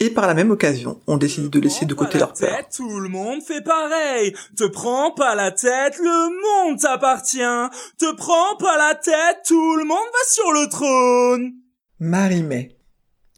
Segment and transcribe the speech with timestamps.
[0.00, 2.56] Et par la même occasion, on décide de laisser de côté leur peur.
[2.56, 4.32] Tête, tout le monde fait pareil.
[4.56, 7.38] Te prends pas la tête, le monde t'appartient.
[7.98, 11.52] Te prends pas la tête, tout le monde va sur le trône.
[11.98, 12.76] Marie-May.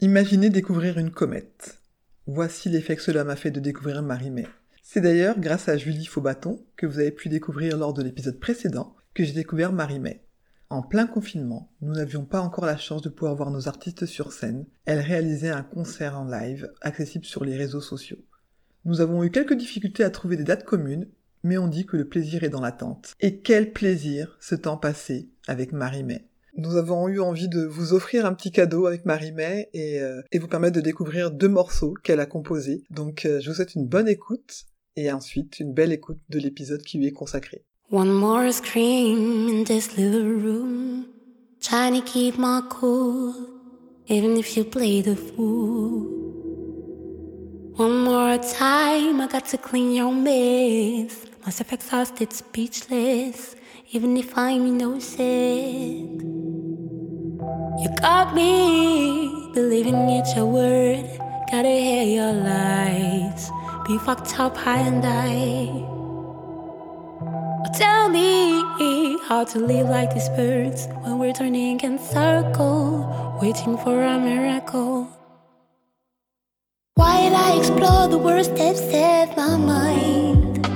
[0.01, 1.79] Imaginez découvrir une comète.
[2.27, 4.47] Voici l'effet que cela m'a fait de découvrir Marie-May.
[4.83, 8.95] C'est d'ailleurs grâce à Julie Faubaton, que vous avez pu découvrir lors de l'épisode précédent,
[9.15, 10.21] que j'ai découvert Marie-May.
[10.71, 14.31] En plein confinement, nous n'avions pas encore la chance de pouvoir voir nos artistes sur
[14.31, 14.65] scène.
[14.85, 18.19] Elle réalisait un concert en live, accessible sur les réseaux sociaux.
[18.85, 21.09] Nous avons eu quelques difficultés à trouver des dates communes,
[21.43, 23.15] mais on dit que le plaisir est dans l'attente.
[23.19, 26.25] Et quel plaisir ce temps passé avec Marie-May.
[26.55, 30.39] Nous avons eu envie de vous offrir un petit cadeau avec Marie-May et, euh, et
[30.39, 32.85] vous permettre de découvrir deux morceaux qu'elle a composés.
[32.89, 36.81] Donc euh, je vous souhaite une bonne écoute et ensuite une belle écoute de l'épisode
[36.81, 37.65] qui lui est consacré.
[37.91, 41.07] One more scream in this little room,
[41.59, 43.35] trying to keep my cool,
[44.07, 45.99] even if you play the fool.
[47.75, 51.25] One more time, I got to clean your mess.
[51.43, 53.57] Myself exhausted, speechless,
[53.91, 56.21] even if I'm innocent.
[57.81, 61.03] You got me believing it's your word.
[61.51, 63.51] Gotta hear your lies.
[63.85, 65.90] Be fucked up high and die.
[67.73, 74.03] Tell me how to live like these birds when we're turning in circle, waiting for
[74.03, 75.07] a miracle.
[76.95, 80.67] While I explore the worst depths of my mind,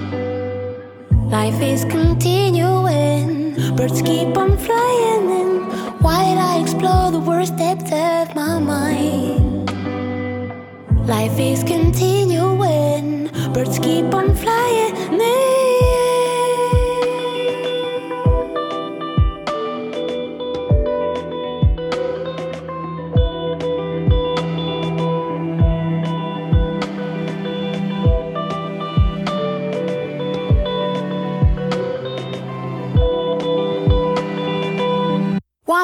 [1.29, 3.55] life is continuing.
[3.75, 5.71] Birds keep on flying, and
[6.01, 9.69] while I explore the worst depths of my mind,
[11.05, 13.29] life is continuing.
[13.53, 14.94] Birds keep on flying.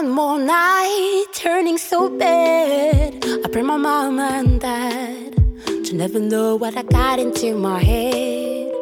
[0.02, 3.24] One more night, turning so bad.
[3.24, 5.36] I pray my mom and dad
[5.86, 8.74] to never know what I got into my head.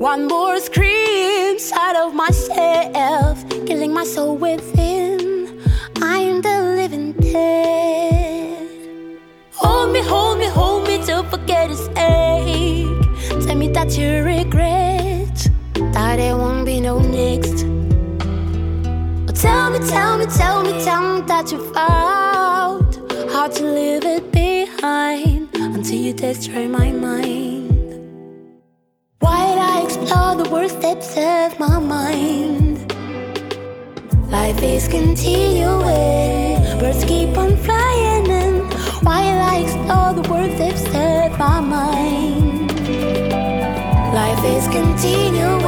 [0.00, 5.62] One more scream out of myself, killing my soul within.
[6.02, 8.66] I'm the living dead.
[9.52, 13.46] Hold me, hold me, hold me to forget this ache.
[13.46, 14.69] Tell me that you regret
[19.40, 22.94] Tell me, tell me, tell me, tell me that you found
[23.32, 27.70] how to leave it behind until you destroy my mind.
[29.20, 32.92] While I explore the worst depths of my mind,
[34.30, 36.78] life is continuing.
[36.78, 38.70] Birds keep on flying, and
[39.02, 42.70] while I explore the worst depths of my mind,
[44.12, 45.59] life is continuing.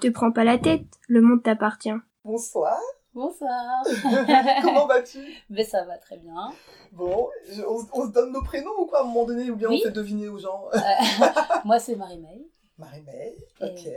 [0.00, 1.92] Te prends pas la tête, le monde t'appartient.
[2.24, 2.78] Bonsoir.
[3.14, 3.82] Bonsoir.
[4.62, 5.18] Comment vas-tu?
[5.50, 6.52] Ben ça va très bien.
[6.92, 9.56] Bon, je- on, on se donne nos prénoms ou quoi à un moment donné ou
[9.56, 9.80] bien Oui.
[9.82, 10.66] on fait deviner aux gens?
[10.74, 10.78] Euh,
[11.64, 12.46] moi c'est Marie-May.
[12.78, 13.88] Marie-May, Et- ok.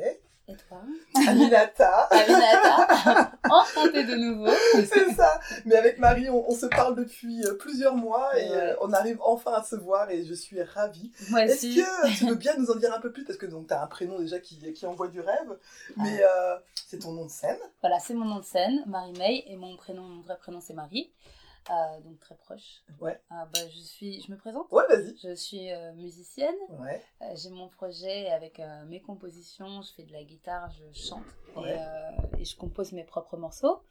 [0.48, 0.82] Et toi
[1.28, 2.08] Aminata.
[2.12, 3.32] Aminata.
[3.50, 4.52] Enchantée de nouveau.
[4.74, 5.40] C'est ça.
[5.66, 8.56] Mais avec Marie, on, on se parle depuis euh, plusieurs mois et Ouais.
[8.58, 11.12] euh, on arrive enfin à se voir et je suis ravie.
[11.30, 11.76] Moi Est-ce aussi.
[11.76, 13.24] que tu veux bien nous en dire un peu plus?
[13.24, 15.58] Parce que donc t'as un prénom déjà qui, qui envoie du rêve,
[15.98, 16.54] mais Ah.
[16.56, 16.58] euh,
[16.88, 17.60] c'est ton nom de scène.
[17.82, 21.12] Voilà, c'est mon nom de scène, Marie-May, et mon prénom, mon vrai prénom c'est Marie.
[21.70, 22.82] Euh, donc très proche.
[23.00, 23.22] Ouais.
[23.32, 24.72] Euh, bah, je suis, je me présente.
[24.72, 25.16] Ouais, vas-y.
[25.18, 26.56] Je suis euh, musicienne.
[26.80, 27.02] Ouais.
[27.22, 29.82] Euh, j'ai mon projet avec mes compositions.
[29.84, 31.24] Je fais de la guitare, je chante
[31.56, 31.78] Ouais.
[32.38, 33.82] et, et je compose mes propres morceaux.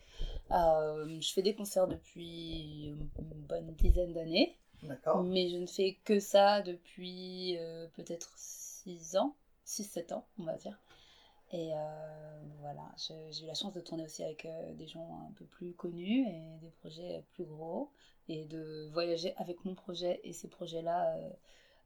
[0.51, 3.09] Je fais des concerts depuis une
[3.47, 4.57] bonne dizaine d'années.
[4.83, 5.23] D'accord.
[5.23, 7.57] Mais je ne fais que ça depuis
[7.95, 10.79] peut-être 6 ans, 6-7 ans, on va dire.
[11.53, 11.77] Et euh,
[12.61, 15.45] voilà, je- j'ai eu la chance de tourner aussi avec euh, des gens un peu
[15.45, 17.91] plus connus et des projets plus gros.
[18.29, 21.31] Et de voyager avec mon projet et ces projets-là euh,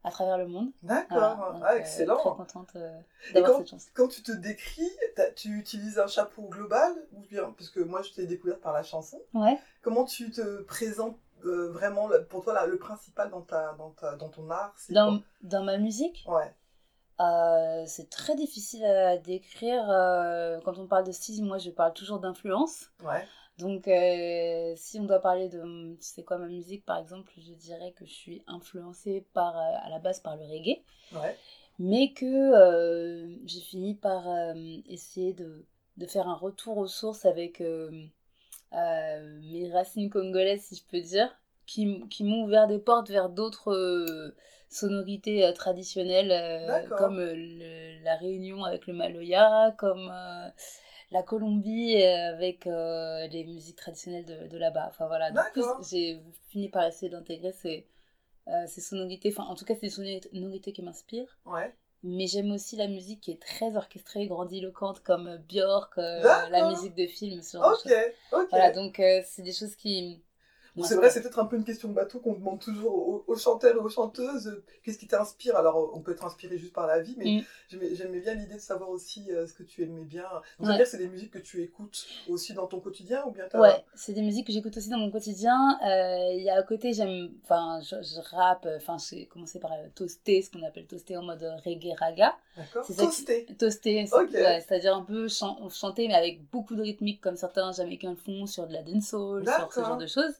[0.03, 0.69] à travers le monde.
[0.83, 1.35] D'accord.
[1.37, 2.17] Voilà, donc, ah, euh, excellent.
[2.17, 2.99] très contente euh,
[3.33, 3.87] d'avoir cette chance.
[3.95, 4.91] quand tu te décris,
[5.35, 8.83] tu utilises un chapeau global ou bien parce que moi je t'ai découvert par la
[8.83, 9.19] chanson.
[9.33, 9.57] Ouais.
[9.81, 14.15] Comment tu te présentes euh, vraiment pour toi là, le principal dans ta dans ta
[14.15, 16.53] dans ton art Dans, dans ma musique, Ouais.
[17.21, 19.89] Euh, c'est très difficile à décrire.
[19.89, 22.91] euh, quand on parle de style, moi je parle toujours d'influence.
[23.03, 23.25] Ouais.
[23.57, 27.93] Donc, euh, si on doit parler de c'est quoi ma musique, par exemple, je dirais
[27.93, 30.81] que je suis influencée par, à la base par le reggae,
[31.13, 31.37] Ouais.
[31.79, 34.25] mais que j'ai fini par
[34.89, 35.65] essayer de,
[35.95, 37.63] de faire un retour aux sources avec
[38.73, 41.33] mes racines congolaises, si je peux dire,
[41.65, 41.85] qui,
[42.23, 44.35] m'ont ouvert des portes vers d'autres euh,
[44.69, 50.11] sonorités euh, traditionnelles, euh, comme le- la Réunion avec le Maloya, comme
[51.11, 54.87] la Colombie avec euh, les musiques traditionnelles de, de là-bas.
[54.89, 55.31] Enfin voilà,
[55.89, 56.19] j'ai
[56.49, 57.87] fini par essayer d'intégrer ces,
[58.47, 61.37] euh, ces sonorités, enfin en tout cas, c'est des sonorités qui m'inspirent.
[61.45, 61.73] Ouais.
[62.03, 66.21] Mais j'aime aussi la musique qui est très orchestrée, grandiloquente, comme Björk, euh,
[66.51, 67.81] la musique de film, ce genre de Ok.
[67.83, 68.41] choses.
[68.41, 68.47] Ok.
[68.51, 70.21] Voilà, donc c'est des choses qui...
[70.83, 73.75] C'est vrai, c'est peut-être un peu une question bateau qu'on demande toujours aux, aux chanteurs
[73.75, 74.47] et aux chanteuses.
[74.47, 75.55] euh, Qu'est-ce qui t'inspire?
[75.55, 77.25] Alors, on peut être inspiré juste par la vie, mais
[77.71, 77.85] Mm.
[77.95, 80.25] j'aimais bien l'idée de savoir aussi euh, ce que tu aimais bien.
[80.59, 80.75] Donc, Ouais.
[80.77, 84.13] dire c'est des musiques que tu écoutes aussi dans ton quotidien ou bien Ouais, c'est
[84.13, 85.79] des musiques que j'écoute aussi dans mon quotidien.
[85.85, 89.71] Euh, Il y a à côté, j'aime, enfin, je, je rappe, enfin, j'ai commencé par
[89.71, 92.35] euh, toaster, ce qu'on appelle toaster en mode reggae raga.
[92.57, 92.85] D'accord.
[93.57, 94.05] Toaster,
[94.43, 98.15] ouais, c'est-à-dire un peu chan- chanter, mais avec beaucoup de rythmique, comme certains Jamaïcains le
[98.15, 100.33] font sur de la dancehall, sur ce genre de choses.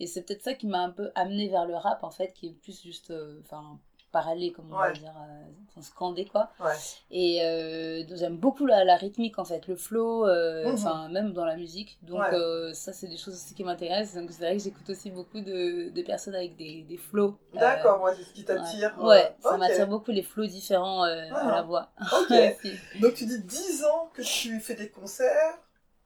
[0.00, 2.48] Et c'est peut-être ça qui m'a un peu amené vers le rap, en fait, qui
[2.48, 3.78] est plus juste, euh, enfin,
[4.10, 6.50] parler, comme on va dire, euh, scander, quoi.
[6.60, 6.74] Ouais.
[7.10, 10.74] Et euh, j'aime beaucoup la, la rythmique, en fait, le flow, euh, Mhm.
[10.74, 11.98] enfin, même dans la musique.
[12.02, 12.74] Donc Ouais.
[12.74, 14.20] ça, c'est des choses aussi qui m'intéressent.
[14.20, 17.38] Donc c'est vrai que j'écoute aussi beaucoup de, de personnes avec des, des flows.
[17.54, 18.94] D'accord, ouais, c'est ce qui t'attire.
[19.02, 21.50] Ouais, ça m'attire beaucoup les flows différents euh, à Ah.
[21.52, 21.88] la voix.
[23.00, 25.58] Donc, tu dis 10 ans que tu fais des concerts.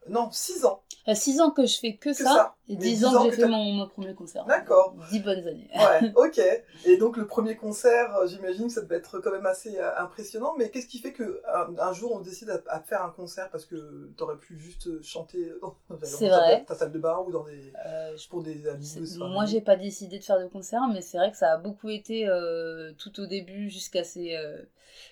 [0.08, 0.82] Non, 6 ans.
[1.08, 3.24] Euh, Six ans que je fais que, Que ça, et Mais dix dix ans ans
[3.24, 4.44] que j'ai fait mon, mon premier concert.
[4.44, 4.96] D'accord.
[5.10, 5.70] Dix bonnes années.
[5.72, 6.40] Ouais, ok.
[6.84, 9.96] Et donc le premier concert, euh, j'imagine que ça devait être quand même assez euh,
[9.98, 10.54] impressionnant.
[10.58, 13.48] Mais qu'est-ce qui fait que un, un jour on décide à, à faire un concert
[13.50, 16.64] parce que t'aurais pu juste euh, chanter dans, vrai.
[16.66, 19.18] ta salle de bain ou dans des Euh, pour des amis de.
[19.24, 21.88] Moi, j'ai pas décidé de faire de concert, mais c'est vrai que ça a beaucoup
[21.88, 24.58] été euh, tout au début jusqu'à ces, euh,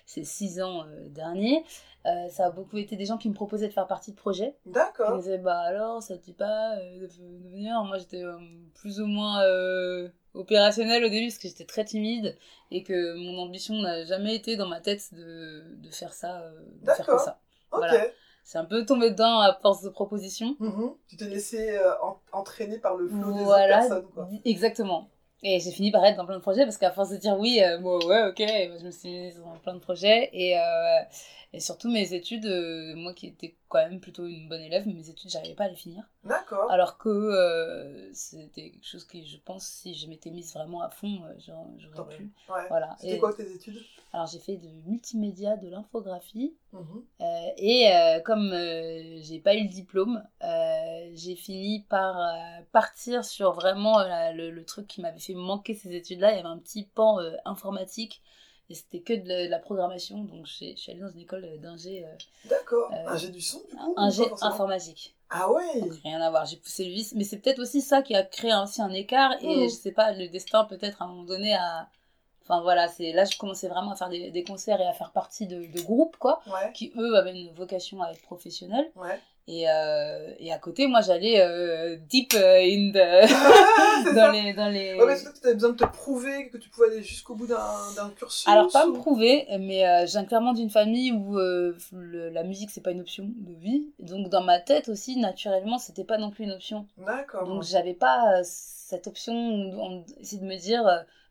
[0.05, 1.63] ces six ans euh, derniers.
[2.05, 4.53] Euh, ça a beaucoup été des gens qui me proposaient de faire partie de projets.
[4.65, 5.17] Ils me D'accord.
[5.17, 7.07] disaient, bah alors, ça te dit pas euh, de,
[7.49, 7.81] venir?
[7.83, 8.37] Moi, j'étais euh,
[8.75, 12.37] plus ou moins euh, opérationnelle au début parce que j'étais très timide
[12.69, 16.43] et que mon ambition n'a jamais été dans ma tête de, de faire ça,
[16.81, 17.19] de faire D'accord.
[17.19, 17.39] ça.
[17.71, 17.79] Ok.
[17.79, 18.05] Voilà.
[18.43, 20.55] C'est un peu tombé dedans à force de propositions.
[20.59, 20.93] Mhm.
[21.07, 24.11] Tu t'es laissé en- entraîner par le flot des Voilà, autres personnes.
[24.13, 24.29] Quoi.
[24.45, 25.09] exactement.
[25.41, 27.59] Et j'ai fini par être dans plein de projets parce qu'à force de dire oui,
[27.81, 30.29] bon, ouais, ok, moi, je me suis mise dans plein de projets.
[30.33, 30.55] Et,
[31.55, 35.09] et surtout mes études, euh, moi qui étais quand même plutôt une bonne élève, mes
[35.09, 36.03] études, j'arrivais pas à les finir.
[36.25, 36.69] D'accord.
[36.69, 40.89] Alors que euh, c'était quelque chose qui, je pense, si je m'étais mise vraiment à
[40.89, 41.33] fond, euh,
[41.79, 42.29] j'aurais pu.
[42.49, 42.67] Ouais.
[42.67, 42.97] Voilà.
[42.99, 43.81] C'était quoi tes études?
[44.11, 46.53] Alors j'ai fait de multimédia, de l'infographie.
[46.73, 47.03] Mhm.
[47.21, 47.89] Euh, et
[48.25, 48.51] comme
[49.21, 50.21] j'ai pas eu le diplôme,
[51.13, 52.17] j'ai fini par
[52.73, 53.99] partir sur vraiment
[54.33, 56.33] le, le truc qui m'avait fait manquer ces études-là.
[56.33, 58.21] Il y avait un petit pan informatique
[58.69, 60.17] et c'était que de la, de la programmation.
[60.23, 62.09] Donc je suis allée dans une école d'ingé euh,
[62.49, 62.91] D'accord.
[62.93, 65.15] Euh, jet du son du coup ingé informatique.
[65.29, 65.81] Ah ouais.
[65.81, 67.13] Donc rien à voir, j'ai poussé le vice.
[67.15, 69.63] Mais c'est peut-être aussi ça qui a créé aussi un écart et Mhm.
[69.63, 71.87] je sais pas, le destin peut-être à un moment donné a
[72.47, 75.11] Enfin voilà, c'est là je commençais vraiment à faire des, des concerts et à faire
[75.11, 76.71] partie de, de groupes quoi, Ouais.
[76.75, 78.91] qui eux avaient une vocation à être professionnels.
[78.95, 79.19] Ouais.
[79.47, 83.29] Et, euh, et à côté, moi j'allais euh, deep euh, in the...
[84.05, 84.31] Dans ça.
[84.31, 84.95] les dans les.
[84.95, 87.35] Ouais, mais c'est que tu avais besoin de te prouver que tu pouvais aller jusqu'au
[87.35, 87.57] bout d'un
[87.95, 88.47] d'un cursus.
[88.47, 92.71] Alors pas me ou- prouver, mais euh, viens clairement d'une famille où le- la musique
[92.71, 93.87] c'est pas une option de vie.
[93.99, 96.87] Donc dans ma tête aussi, naturellement, c'était pas non plus une option.
[96.97, 97.47] D'accord.
[97.47, 100.83] Donc j'avais pas cette option on essayer de me dire,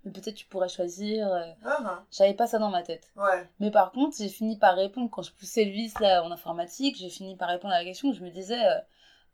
[0.04, 1.26] mais peut-être tu pourrais choisir.
[1.32, 2.04] euh, Ah, ah.
[2.10, 3.10] J'avais pas ça dans ma tête.
[3.16, 3.48] Ouais.
[3.60, 6.96] Mais par contre, j'ai fini par répondre quand je poussais le vice là en informatique,
[6.98, 8.08] j'ai fini par répondre à la question.
[8.08, 8.78] où Je me disais, euh,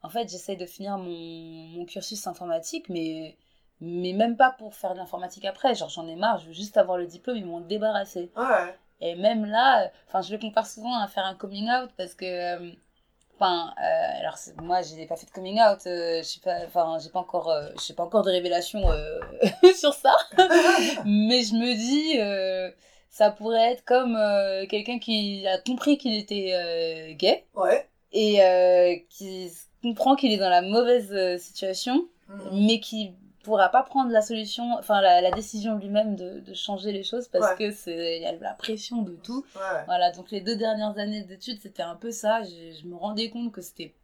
[0.02, 3.36] en fait, j'essaye de finir mon, mon cursus informatique, mais
[3.82, 5.74] mais même pas pour faire de l'informatique après.
[5.74, 8.30] Genre j'en ai marre, je veux juste avoir le diplôme, ils m'ont débarrassé.
[8.36, 8.78] Ouais.
[9.00, 12.14] Et même là, euh, enfin, je le compare souvent à faire un coming out parce
[12.14, 12.70] que, euh,
[13.40, 16.98] enfin, euh, alors moi, j'ai pas fait de coming out, euh, je sais pas, enfin,
[17.02, 19.18] j'ai pas encore, euh, j'ai pas encore de révélation euh,
[19.74, 20.14] sur ça,
[21.06, 22.70] mais je me dis, euh,
[23.10, 24.16] ça pourrait être comme
[24.68, 27.88] quelqu'un qui a compris qu'il était gay Ouais.
[28.12, 29.50] et qui
[29.82, 32.66] comprend qu'il est dans la mauvaise situation, Mhm.
[32.66, 33.10] mais qui
[33.42, 37.28] pourra pas prendre la solution, enfin la, la décision lui-même de, de changer les choses
[37.28, 37.56] parce Ouais.
[37.56, 39.44] que c'est il y a la pression de tout.
[39.56, 39.84] Ouais.
[39.86, 42.42] Voilà, donc les deux dernières années d'études, c'était un peu ça.
[42.42, 43.94] Je, je me rendais compte que c'était,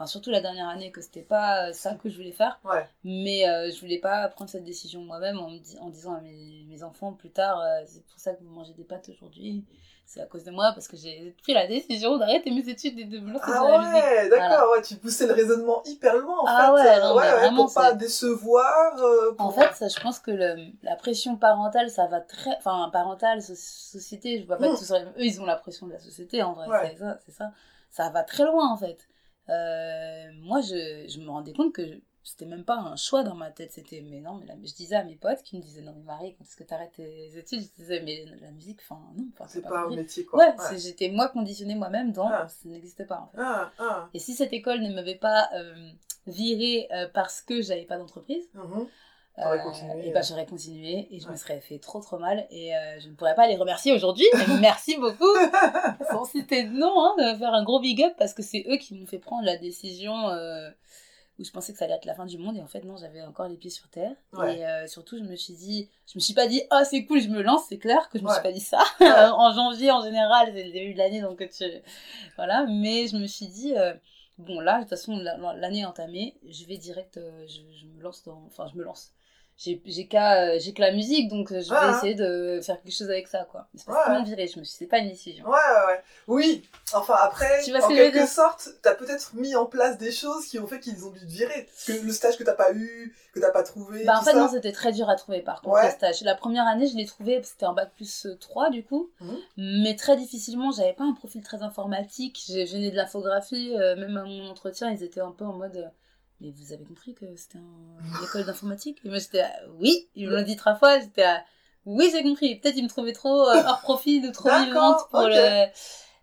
[0.00, 2.58] enfin surtout la dernière année, que c'était pas euh, ça que je voulais faire.
[2.64, 2.88] Ouais.
[3.04, 6.64] Mais euh, je voulais pas prendre cette décision moi-même en, di- en disant à mes,
[6.70, 9.62] mes enfants plus tard, euh, c'est pour ça que vous mangez des pâtes aujourd'hui.
[10.06, 13.04] C'est à cause de moi parce que j'ai pris la décision d'arrêter mes études et
[13.04, 13.94] de me lancer Ah dans la musique.
[13.94, 14.70] ouais, d'accord, Voilà.
[14.70, 16.82] ouais, tu poussais le raisonnement hyper loin en Ah fait.
[16.82, 18.96] ouais, non, ouais, ouais, vraiment, pour pas décevoir.
[19.02, 22.56] euh, pour- En fait, ça, je pense que le, la pression parentale, ça va très.
[22.56, 24.76] Enfin, parentale, so- société, je vois pas Mm.
[24.76, 26.66] tout sur les- Eux, ils ont la pression de la société, en vrai.
[26.90, 27.52] C'est ça, c'est ça.
[27.90, 29.08] Ça va très loin, en fait.
[29.48, 31.82] Euh, moi, je, je me rendais compte que
[32.22, 33.72] c'était même pas un choix dans ma tête.
[33.72, 36.02] C'était, mais non, mais la- je disais à mes potes qui me disaient, non, mais
[36.04, 37.62] Marie, quand est-ce que t'arrêtes tes études?
[37.62, 40.38] Je disais, mais la musique, enfin, non, c'est pas un métier quoi.
[40.46, 42.28] Ouais, j'étais moi conditionnée moi-même dans.
[42.28, 42.46] Ah.
[42.48, 43.38] Ça n'existait pas, en fait.
[43.40, 44.08] Ah, ah.
[44.14, 45.90] Et si cette école ne m'avait pas euh,
[46.26, 48.62] virée euh, parce que j'avais pas d'entreprise, Mhm.
[48.82, 48.84] Euh,
[49.36, 50.22] continué, et bah euh.
[50.26, 53.34] j'aurais continué et je me serais fait trop trop mal et euh, je ne pourrais
[53.34, 55.24] pas les remercier aujourd'hui mais merci beaucoup
[56.10, 58.76] sans citer de nom hein, de faire un gros big up parce que c'est eux
[58.76, 60.68] qui m'ont fait prendre la décision euh,
[61.38, 62.96] où je pensais que ça allait être la fin du monde et en fait non
[62.98, 64.58] j'avais encore les pieds sur terre Ouais.
[64.58, 67.20] et euh, surtout je me suis dit je me suis pas dit oh c'est cool
[67.22, 68.34] je me lance c'est clair que je me Ouais.
[68.34, 69.08] suis pas dit ça Ouais.
[69.32, 71.64] en janvier en général c'est le début de l'année donc tu
[72.36, 73.94] voilà mais je me suis dit euh,
[74.36, 77.86] bon là de toute façon la- l'année est entamée je vais direct euh, je, je
[77.86, 79.12] me lance dans enfin je me lance
[79.62, 81.96] j'ai j'ai qu'à euh, j'ai que la musique donc euh, je vais Ouais, hein.
[81.98, 84.24] essayer de faire quelque chose avec ça quoi c'est pas Ouais.
[84.24, 86.02] viré je me suis c'est pas une décision Ouais, ouais, ouais.
[86.28, 86.62] Oui,
[86.94, 90.58] enfin après, Tu en quelque dire sorte, t'as peut-être mis en place des choses qui
[90.58, 91.66] ont fait qu'ils ont dû te virer.
[91.66, 94.32] Parce que le stage que t'as pas eu, que t'as pas trouvé, bah en fait
[94.32, 94.38] ça.
[94.38, 95.86] non c'était très dur à trouver par contre Ouais.
[95.86, 98.82] le stage la première année je l'ai trouvé c'était un bac plus euh, 3 du
[98.82, 99.36] coup Mhm.
[99.58, 104.16] mais très difficilement j'avais pas un profil très informatique j'ai venais de l'infographie euh, même
[104.16, 105.88] à mon entretien ils étaient un peu en mode euh,
[106.40, 107.62] mais vous avez compris que c'était un-
[108.18, 108.98] une école d'informatique?
[109.04, 109.44] Et moi j'étais
[109.78, 111.26] oui ils me l'ont dit trois fois j'étais
[111.86, 115.20] oui j'ai compris peut-être ils me trouvaient trop euh, hors profil ou trop vivante pour
[115.28, 115.66] le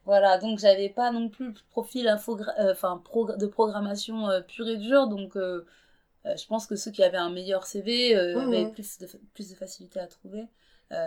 [0.05, 4.41] voilà donc j'avais pas non plus le profil infogra- euh, enfin progr- de programmation euh,
[4.41, 5.65] pure et dure donc euh,
[6.25, 8.41] je pense que ceux qui avaient un meilleur CV Mhm.
[8.47, 10.45] avaient plus de, plus de facilité à trouver.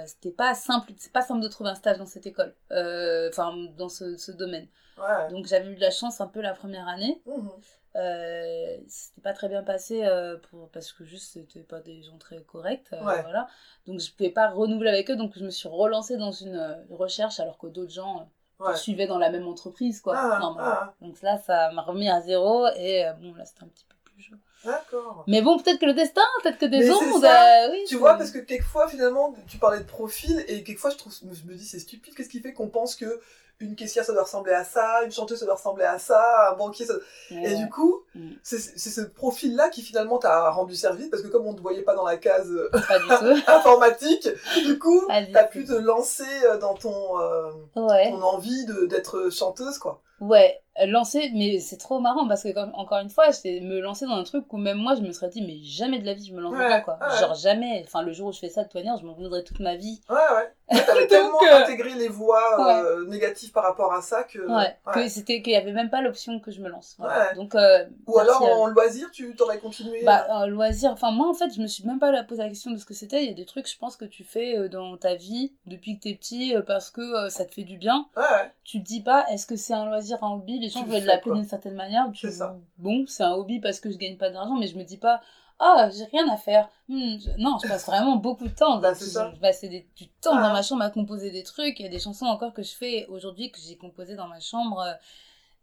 [0.07, 3.88] C'était pas simple, c'est pas simple de trouver un stage dans cette école, enfin dans
[3.90, 4.67] ce, ce domaine.
[4.99, 5.31] Ouais.
[5.31, 7.21] Donc j'avais eu de la chance un peu la première année.
[7.26, 7.50] Mhm.
[7.97, 12.18] Euh, c'était pas très bien passé euh, pour, parce que juste c'était pas des gens
[12.18, 12.87] très corrects.
[12.92, 13.20] euh, Ouais.
[13.23, 13.49] Voilà.
[13.87, 17.40] Donc je pouvais pas renouveler avec eux, donc je me suis relancée dans une recherche
[17.40, 18.28] alors que d'autres gens
[18.61, 18.76] Ouais.
[18.76, 20.00] suivaient dans la même entreprise.
[20.02, 20.14] quoi.
[20.16, 20.94] Ah, Non, ah.
[21.00, 24.23] Donc là ça m'a remis à zéro et bon là c'était un petit peu plus
[24.23, 24.37] chaud.
[24.64, 25.25] D'accord.
[25.26, 27.25] Mais bon, peut-être que le destin, peut-être que des Mais ondes.
[27.25, 30.99] euh, oui, Tu vois, parce que quelquefois, finalement, tu parlais de profil, et quelquefois, je,
[30.99, 33.23] trouve, je me dis, c'est stupide, qu'est-ce qui fait qu'on pense que
[33.61, 36.57] une caissière, ça doit ressembler à ça, une chanteuse, ça doit ressembler à ça, un
[36.57, 36.95] banquier, ça...
[37.31, 38.31] Et du coup, Mm.
[38.43, 41.83] c'est ce profil-là qui, finalement, t'a rendu service, parce que comme on ne te voyait
[41.83, 42.69] pas dans la case euh,
[43.47, 44.29] informatique,
[44.64, 45.02] du coup,
[45.33, 48.11] t'as pu te lancer euh, dans ton, euh, Ouais.
[48.11, 50.00] ton envie d'être chanteuse, quoi.
[50.21, 54.06] Ouais, lancer, mais c'est trop marrant parce que, comme, encore une fois, c'est me lancer
[54.06, 56.26] dans un truc où même moi je me serais dit, mais jamais de la vie
[56.26, 56.99] je me lance Ouais, quoi.
[57.00, 57.18] ouais.
[57.20, 57.82] Genre jamais.
[57.87, 59.76] Enfin, le jour où je fais ça de toute manière, je m'en voudrais toute ma
[59.76, 60.00] vie.
[60.08, 60.52] Ouais, ouais.
[60.87, 64.38] T'avais tellement euh, intégré les voix euh, négatives par rapport à ça que...
[64.38, 64.76] Ouais.
[64.87, 64.92] ouais.
[64.94, 66.94] Que c'était, qu'il y avait même pas l'option que je me lance.
[66.99, 67.30] Voilà.
[67.30, 67.34] Ouais.
[67.34, 70.92] Donc, euh, Ou alors, merci à- en loisir, tu t'aurais continué Bah, un loisir.
[70.92, 72.94] Enfin, moi, en fait, je me suis même pas posé la question de ce que
[72.94, 73.25] c'était.
[73.25, 75.96] Il y a des trucs, je pense, que tu fais euh, dans ta vie depuis
[75.99, 78.06] que t'es petit euh, parce que euh, ça te fait du bien.
[78.16, 78.52] Ouais.
[78.62, 81.44] Tu te dis pas, est-ce que c'est un loisir, un hobby gens veulent l'appeler d'une
[81.48, 82.10] certaine manière.
[82.12, 82.26] Tu...
[82.26, 82.56] C'est ça.
[82.78, 85.20] Bon, c'est un hobby parce que je gagne pas d'argent, mais je me dis pas,
[85.60, 86.68] oh, j'ai rien à faire.
[86.88, 88.78] Hmm, je- Non, je passe vraiment beaucoup de temps.
[88.78, 89.30] Bah, je, ça.
[89.34, 90.42] je passais des- du temps Ah.
[90.48, 91.78] dans ma chambre à composer des trucs.
[91.80, 94.40] Il y a des chansons encore que je fais aujourd'hui que j'ai composées dans ma
[94.40, 94.80] chambre.
[94.80, 94.92] euh,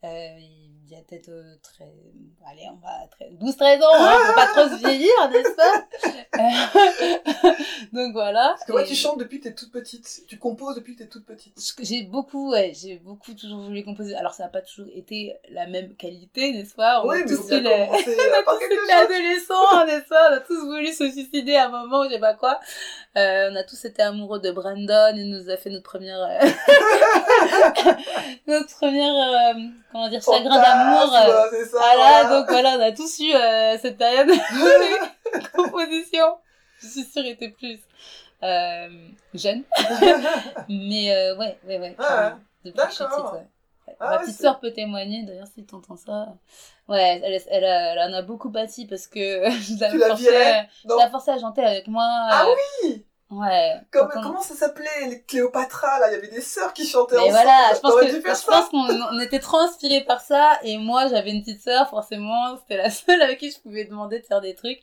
[0.03, 0.27] euh,
[0.89, 1.91] il y a peut-être euh, très...
[2.49, 3.29] allez, on va très...
[3.31, 5.85] 12-13 ans, hein, faut pas trop se vieillir, n'est-ce pas?
[7.93, 8.49] Donc voilà.
[8.57, 10.21] Parce que ouais, Et- tu chantes depuis que t'es toute petite.
[10.27, 11.53] Tu composes depuis que t'es toute petite.
[11.81, 14.15] j'ai beaucoup, ouais, j'ai beaucoup toujours voulu composer.
[14.15, 17.03] Alors, ça n'a pas toujours été la même qualité, n'est-ce pas?
[17.03, 19.03] On oui, a mais tous faut bien eu le- commencer euh, par quelque C'était chose.
[19.03, 20.29] adolescent, n'est-ce pas?
[20.31, 22.59] On a tous voulu se suicider à un moment, je sais pas quoi.
[23.17, 26.21] Euh, on a tous été amoureux de Brandon, il nous a fait notre première...
[26.21, 26.47] euh,
[28.47, 29.53] notre première, euh,
[29.91, 31.13] comment dire, chagrin d'amour.
[31.13, 31.77] euh, Fantasme, c'est ça.
[31.79, 32.39] voilà, voilà.
[32.39, 36.37] donc voilà, on a tous eu euh, cette période de composition.
[36.81, 37.79] Je suis sûre, était plus
[38.43, 38.87] euh,
[39.33, 39.63] jeune.
[40.69, 41.95] Mais euh, ouais, ouais, ouais.
[41.99, 42.35] Ah.
[42.63, 43.31] Depuis que je suis d'accord.
[43.31, 43.47] petite, ouais.
[43.99, 46.27] Ah Ma petite sœur peut témoigner, d'ailleurs, si t'entends ça.
[46.89, 50.29] Ouais, elle, elle, elle en a beaucoup pâti parce que je Tu l'avais la forcée,
[50.29, 50.69] virais?
[50.83, 52.03] je l'ai forcée à chanter avec moi.
[52.05, 53.73] Ah euh, oui Ouais.
[53.91, 56.87] Comme, quand on- Comment ça s'appelait les Cléopatra, là Il y avait des sœurs qui
[56.87, 57.33] chantaient Mais ensemble.
[57.43, 61.07] voilà, je pense que je pense qu'on on était trop inspirés par ça et moi
[61.07, 64.39] j'avais une petite sœur forcément, c'était la seule avec qui je pouvais demander de faire
[64.39, 64.79] des trucs.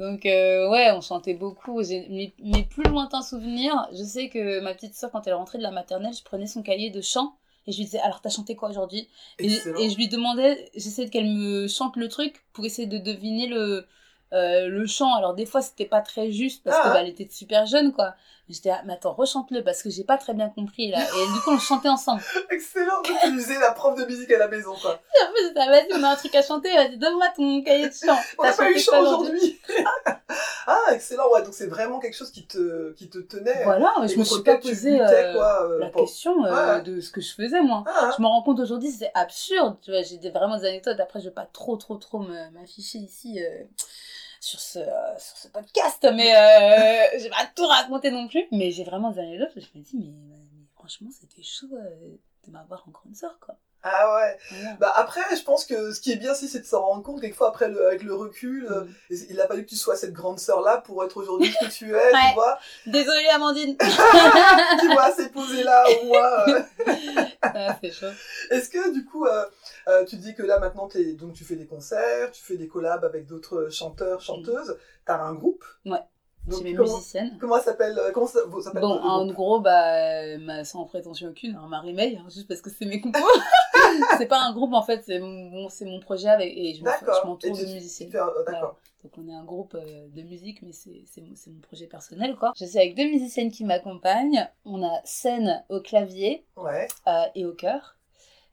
[0.00, 1.82] Donc euh, ouais, on chantait beaucoup.
[1.84, 5.36] J'ai mes, mes plus lointains souvenirs, je sais que ma petite sœur quand elle est
[5.36, 7.36] rentrée de la maternelle, je prenais son cahier de chant
[7.68, 9.08] et je lui disais alors t'as chanté quoi aujourd'hui?
[9.38, 13.46] Et, et je lui demandais, j'essayais qu'elle me chante le truc pour essayer de deviner
[13.46, 13.86] le
[14.32, 15.14] euh, le chant.
[15.14, 16.92] Alors des fois c'était pas très juste parce que Ah.
[16.92, 18.14] bah, elle était super jeune quoi.
[18.48, 20.98] J'étais ah, mais attends rechante-le parce que j'ai pas très bien compris là.
[21.00, 22.22] Et du coup on chantait ensemble.
[22.50, 25.00] Excellent, donc tu faisais la prof de musique à la maison, quoi.
[25.42, 28.16] J'étais ah, vas-y on a un truc à chanter, vas-y donne-moi ton cahier de chant.
[28.38, 29.60] On n'a pas eu chant aujourd'hui.
[30.68, 33.64] ah, excellent, ouais, donc c'est vraiment quelque chose qui te, qui te tenait.
[33.64, 36.82] Voilà, Et je me suis pas posé euh, quoi, euh, la pour- question euh, Ouais.
[36.82, 37.82] de ce que je faisais moi.
[37.88, 39.76] Ah, Je me rends compte aujourd'hui, c'est absurde.
[39.82, 41.00] Tu vois, j'ai vraiment des anecdotes.
[41.00, 42.18] Après, je vais pas trop, trop, trop
[42.52, 43.40] m'afficher ici
[44.40, 48.44] sur, ce, euh, sur ce podcast, mais euh, je vais pas tout raconter non plus.
[48.52, 52.50] Mais j'ai vraiment des anecdotes je me dis, mais, mais franchement, c'était chaud euh, de
[52.50, 53.56] m'avoir en grande sœur, quoi.
[53.82, 54.38] Ah ouais.
[54.80, 57.20] Bah après, je pense que ce qui est bien aussi, c'est de s'en rendre compte
[57.20, 58.66] quelquefois après le, avec le recul.
[58.70, 59.14] euh, Mm.
[59.30, 61.70] il a fallu que tu sois cette grande sœur là pour être aujourd'hui ce que
[61.70, 62.58] tu es, tu vois.
[62.86, 63.76] Désolée, Amandine.
[64.80, 66.32] tu vois, c'est posé là au moins.
[66.48, 66.62] euh.
[67.42, 68.06] ah, c'est chaud.
[68.50, 69.44] Est-ce que du coup, euh,
[69.88, 72.66] euh, tu dis que là maintenant, t'es, donc tu fais des concerts, tu fais des
[72.68, 74.76] collabs avec d'autres chanteurs, chanteuses.
[75.04, 75.64] T'as un groupe?
[75.84, 75.98] Ouais.
[76.48, 77.36] Donc, mes comment, musiciennes.
[77.40, 81.92] comment ça s'appelle Comment ça, s'appelle Bon, en gros, bah, sans prétention aucune, un Marie
[81.92, 83.18] May, hein, juste parce que c'est mes compos.
[84.18, 87.56] c'est pas un groupe, en fait, c'est mon, c'est mon projet avec, et je m'entoure
[87.56, 88.08] de musiciens.
[88.08, 88.76] D'accord.
[89.02, 91.86] Donc on est un groupe euh, de musique, mais c'est c'est mon, c'est mon projet
[91.86, 92.52] personnel, quoi.
[92.58, 94.48] Je suis avec deux musiciennes qui m'accompagnent.
[94.64, 96.88] On a Sen au clavier Ouais.
[97.06, 97.96] euh, et au chœur.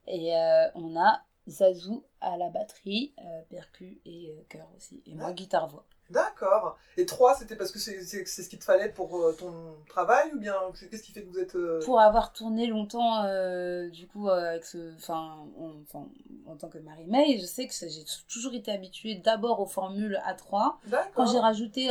[0.07, 5.01] Et euh, on a Zazou à la batterie, euh, percu et euh, chœur aussi.
[5.05, 5.85] Et moi, guitare-voix.
[6.09, 6.77] D'accord.
[6.97, 9.51] Et trois, c'était parce que c'est, ce qu'il te fallait pour euh, ton
[9.87, 10.53] travail ou bien
[10.91, 11.55] qu'est-ce qui fait que vous êtes.
[11.55, 15.47] euh, Pour avoir tourné longtemps, euh, du coup, avec ce, en,
[15.81, 16.05] enfin,
[16.45, 20.21] en tant que Marie May, je sais que j'ai toujours été habituée d'abord aux formules
[20.27, 20.73] A3.
[20.87, 21.11] D'accord.
[21.15, 21.89] Quand j'ai rajouté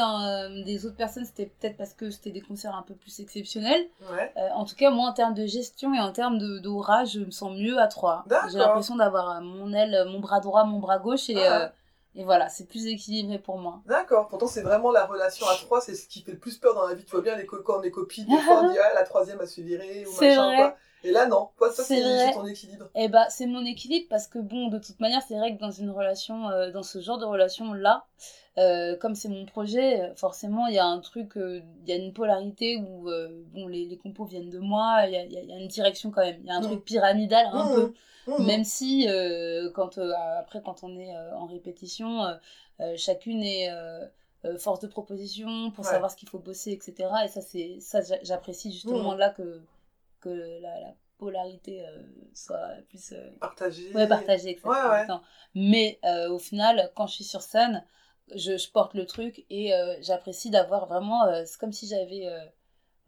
[0.67, 3.89] des autres personnes, c'était peut-être parce que c'était des concerts un peu plus exceptionnels.
[4.13, 4.33] Ouais.
[4.55, 7.57] En tout cas, moi, en termes de gestion et en termes d'orage, je me sens
[7.57, 8.25] mieux à 3.
[8.27, 8.51] D'accord.
[8.51, 11.65] J'ai l'impression d'avoir mon aile, mon bras droit, mon bras gauche et, Ah.
[11.65, 11.69] euh,
[12.15, 13.81] et voilà, c'est plus équilibré pour moi.
[13.87, 14.29] D'accord.
[14.29, 16.87] Pourtant, c'est vraiment la relation à trois, c'est ce qui fait le plus peur dans
[16.87, 17.05] la vie.
[17.05, 19.03] Tu vois bien les co- quand on est copines, des fois on dit ah la
[19.05, 20.57] troisième elle se virer ou machin vrai.
[20.57, 20.77] quoi.
[21.05, 21.49] Et là non.
[21.57, 22.89] Toi, ça C'est ton équilibre.
[22.95, 25.71] Et bah, c'est mon équilibre parce que bon, de toute manière, c'est vrai que dans
[25.71, 28.05] une relation, euh, dans ce genre de relation là,
[28.59, 31.93] euh, comme c'est mon projet, euh, forcément, il y a un truc, euh, il y
[31.93, 33.09] a une polarité où
[33.55, 35.59] bon, les, les compos viennent de moi, il y a, y a- il y a
[35.59, 37.75] une direction quand même, il y a un truc pyramidal un Mmh.
[37.75, 37.93] peu.
[38.29, 38.45] Mmh.
[38.47, 39.07] Même si,
[39.75, 39.99] quand,
[40.39, 42.23] après, quand on est en répétition,
[42.97, 43.71] chacune est
[44.45, 45.91] euh, force de proposition pour Ouais.
[45.91, 47.09] savoir ce qu'il faut bosser, etc.
[47.25, 49.19] Et ça, c'est ça j'a- j'apprécie justement Mhm.
[49.19, 49.61] là que,
[50.23, 52.03] que la, la polarité euh,
[52.35, 53.93] soit plus euh, Partagé.
[53.95, 54.69] ouais, partagée, etc.
[54.69, 55.07] Ouais, ouais.
[55.55, 57.85] Mais euh, au final, quand je suis sur scène,
[58.35, 61.23] je, je porte le truc et j'apprécie d'avoir vraiment.
[61.45, 62.27] c'est comme si j'avais.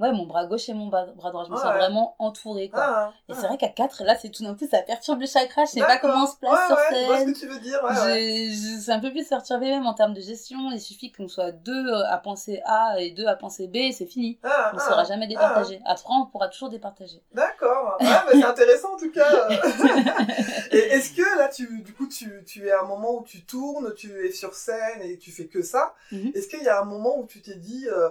[0.00, 1.44] Euh, Ouais, mon bras gauche et mon bras, bras droit.
[1.44, 1.78] Je me sens Ouais.
[1.78, 2.83] vraiment entourée, quoi.
[2.85, 3.37] Ah, Et ah.
[3.40, 5.64] c'est vrai qu'à 4, là, c'est tout d'un coup, ça perturbe le chakra.
[5.66, 7.33] Je sais pas comment on se place ouais, sur ouais, Je vois ce scène.
[7.35, 7.80] que tu veux dire.
[7.85, 8.50] Ouais, ouais.
[8.80, 10.57] C'est un peu plus perturbé même en termes de gestion.
[10.72, 14.07] Il suffit qu'on soit deux à penser A et deux à penser B et c'est
[14.07, 14.38] fini.
[14.42, 15.80] Ah, On ne saura jamais départager.
[15.87, 17.22] À 3, on pourra toujours départager.
[17.33, 17.96] D'accord.
[18.00, 19.48] Ah, bah, c'est intéressant en tout cas.
[20.72, 23.44] et est-ce que là, tu, du coup, tu, tu es à un moment où tu
[23.44, 25.94] tournes, tu es sur scène et tu fais que ça?
[26.12, 26.33] Mhm.
[26.35, 28.09] Est-ce qu'il y a un moment où tu t'es dit, euh,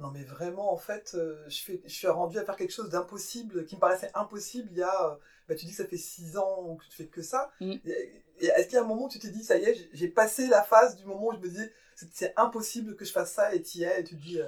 [0.00, 2.90] non mais vraiment en fait euh, je, fais, je suis rendu à faire quelque chose
[2.90, 5.14] d'impossible qui me paraissait impossible il y a euh,
[5.48, 7.74] bah, tu dis que ça fait six ans que tu fais que ça Mm.
[8.40, 10.48] Est-ce qu'il y a un moment où tu t'es dit ça y est j'ai- passé
[10.48, 11.72] la phase du moment où je me disais
[12.12, 14.46] c'est- impossible que je fasse ça et tu y es et tu te dis euh,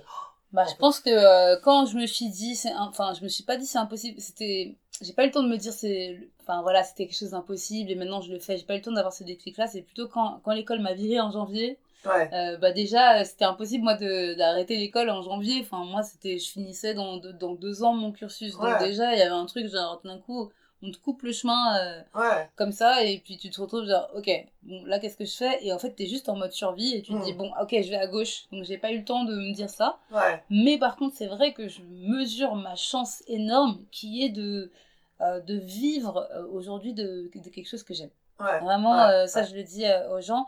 [0.52, 3.56] Bah, je pense que euh, quand je me suis dit, enfin, je me suis pas
[3.56, 4.20] dit c'est impossible.
[4.20, 7.30] C'était, j'ai pas eu le temps de me dire c'est, enfin voilà, c'était quelque chose
[7.30, 8.56] d'impossible et maintenant je le fais.
[8.58, 9.66] J'ai pas eu le temps d'avoir ce déclic-là.
[9.66, 11.78] C'est plutôt quand, quand l'école m'a viré en janvier.
[12.06, 12.30] Ouais.
[12.32, 15.60] Euh, bah déjà, c'était impossible moi de d'arrêter l'école en janvier.
[15.62, 18.52] Enfin moi, c'était, je finissais dans deux, dans deux ans mon cursus.
[18.58, 20.50] Donc déjà, il y avait un truc genre tout d'un coup,
[20.84, 21.76] on te coupe le chemin.
[21.78, 22.50] euh, ouais.
[22.56, 24.28] comme ça et puis tu te retrouves genre ok
[24.64, 25.64] bon là qu'est-ce que je fais?
[25.64, 27.88] Et en fait t'es juste en mode survie et tu te dis bon ok je
[27.88, 28.46] vais à gauche.
[28.50, 29.98] Donc j'ai pas eu le temps de me dire ça.
[30.10, 30.42] Ouais.
[30.50, 34.72] Mais par contre c'est vrai que je mesure ma chance énorme qui est de
[35.20, 38.10] euh, de vivre euh, aujourd'hui de, de quelque chose que j'aime.
[38.40, 38.58] Ouais.
[38.58, 40.46] Vraiment ça je le dis aux gens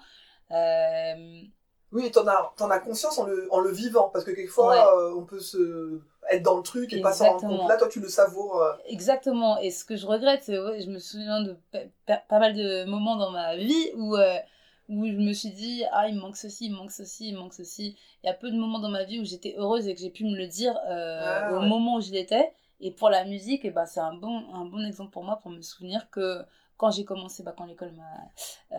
[0.50, 1.42] Euh,
[1.92, 4.78] oui t'en as t'en as conscience en le en le vivant parce que quelquefois Ouais.
[4.98, 7.88] euh, on peut se être dans le truc et pas s'en rendre compte là toi
[7.88, 9.58] tu le savoures euh, Exactement.
[9.58, 12.54] Et ce que je regrette, c'est ouais, je me souviens de pa- pa- pas mal
[12.54, 14.36] de moments dans ma vie où euh,
[14.88, 17.34] où je me suis dit ah il me manque ceci, il me manque ceci, il
[17.34, 17.96] me manque ceci.
[18.22, 20.10] Il y a peu de moments dans ma vie où j'étais heureuse et que j'ai
[20.10, 21.68] pu me le dire Ah, au ouais.
[21.68, 22.52] moment où je l'étais.
[22.80, 25.50] Et pour la musique, et ben c'est un bon un bon exemple pour moi pour
[25.52, 26.42] me souvenir que
[26.76, 28.76] quand j'ai commencé, bah, quand l'école m'a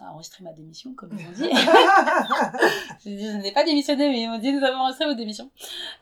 [0.00, 1.50] m'a a enregistré ma démission, comme ils ont dit.
[3.04, 5.50] J'ai dit, je n'ai pas démissionné, mais ils m'ont dit, nous avons enregistré votre démission.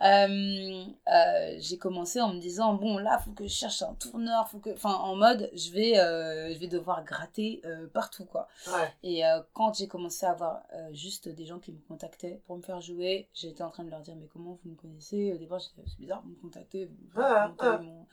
[0.02, 4.48] Euh, euh, j'ai commencé en me disant, bon, là, faut que je cherche un tourneur,
[4.48, 8.48] faut que, enfin, en mode, je vais, euh, je vais devoir gratter partout, quoi.
[8.68, 12.62] ouais Et quand j'ai commencé à avoir juste des gens qui me contactaient pour me
[12.62, 15.32] faire jouer, j'étais en train de leur dire, mais comment vous me connaissez?
[15.34, 16.86] Au départ, c'est bizarre, vous me contactez.
[16.86, 17.50] vous- ah.
[17.82, 18.06] mon-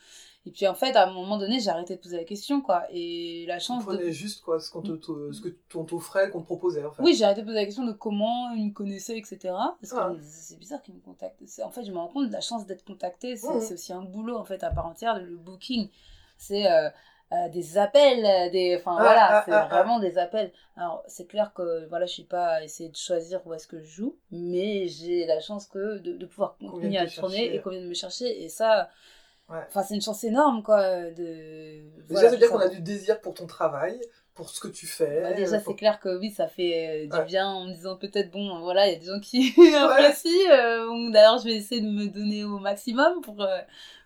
[0.45, 2.85] Et puis, en fait, à un moment donné, j'ai arrêté de poser la question, quoi.
[2.91, 3.95] Et la tu chance de...
[3.95, 7.03] prenais juste quoi ce te, te- ce que on t'offrait qu'on te proposait en fait
[7.03, 9.37] Oui, j'ai arrêté de poser la question de comment ils me connaissaient, etc.
[9.43, 11.41] Parce que c'est bizarre qu'ils me contactent.
[11.63, 13.35] En fait, je me rends compte de la chance d'être contacté.
[13.35, 15.19] C'est aussi un boulot, en fait, à part entière.
[15.19, 15.89] Le booking,
[16.37, 16.89] c'est euh,
[17.31, 18.77] euh, des appels, euh, des...
[18.79, 20.51] Enfin, Ah, voilà, ah, c'est ah, vraiment des appels.
[20.75, 23.79] Alors, c'est clair que, voilà, je suis pas à essayer de choisir où est-ce que
[23.79, 27.55] je joue, mais j'ai la chance que de, de pouvoir continuer à tourner chercher.
[27.55, 28.43] et qu'on vienne me chercher.
[28.43, 28.89] Et ça...
[29.47, 29.57] Ouais.
[29.67, 31.13] Enfin, c'est une chance énorme, quoi, de...
[31.13, 33.99] déjà voilà, ça veut dire qu'on a du désir pour ton travail
[34.39, 37.07] pour ce que tu fais bah, déjà, pour- c'est clair que oui, ça fait euh,
[37.09, 37.25] du Ouais.
[37.25, 40.31] bien en me disant peut-être, bon, voilà, il y a des gens qui apprécient.
[40.51, 43.59] euh, bon, D'ailleurs, je vais essayer de me donner au maximum pour euh,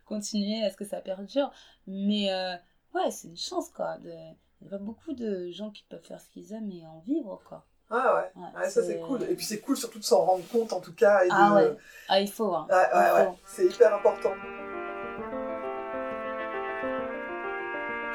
[0.05, 1.51] continuer à ce que ça perdure.
[1.85, 2.55] Mais euh,
[2.95, 3.97] ouais, c'est une chance, quoi.
[3.99, 6.83] de- Il n'y a pas beaucoup de gens qui peuvent faire ce qu'ils aiment et
[6.87, 7.63] en vivre, quoi.
[7.91, 10.47] ah ouais, Ouais, Ouais, ça c'est cool et puis c'est cool surtout de s'en rendre
[10.47, 11.33] compte en tout cas et de...
[11.37, 11.75] Ah ouais.
[12.09, 12.65] Ah, il faut, hein.
[12.69, 13.25] Ouais, ouais, Il ouais.
[13.25, 13.37] faut.
[13.45, 14.31] c'est hyper important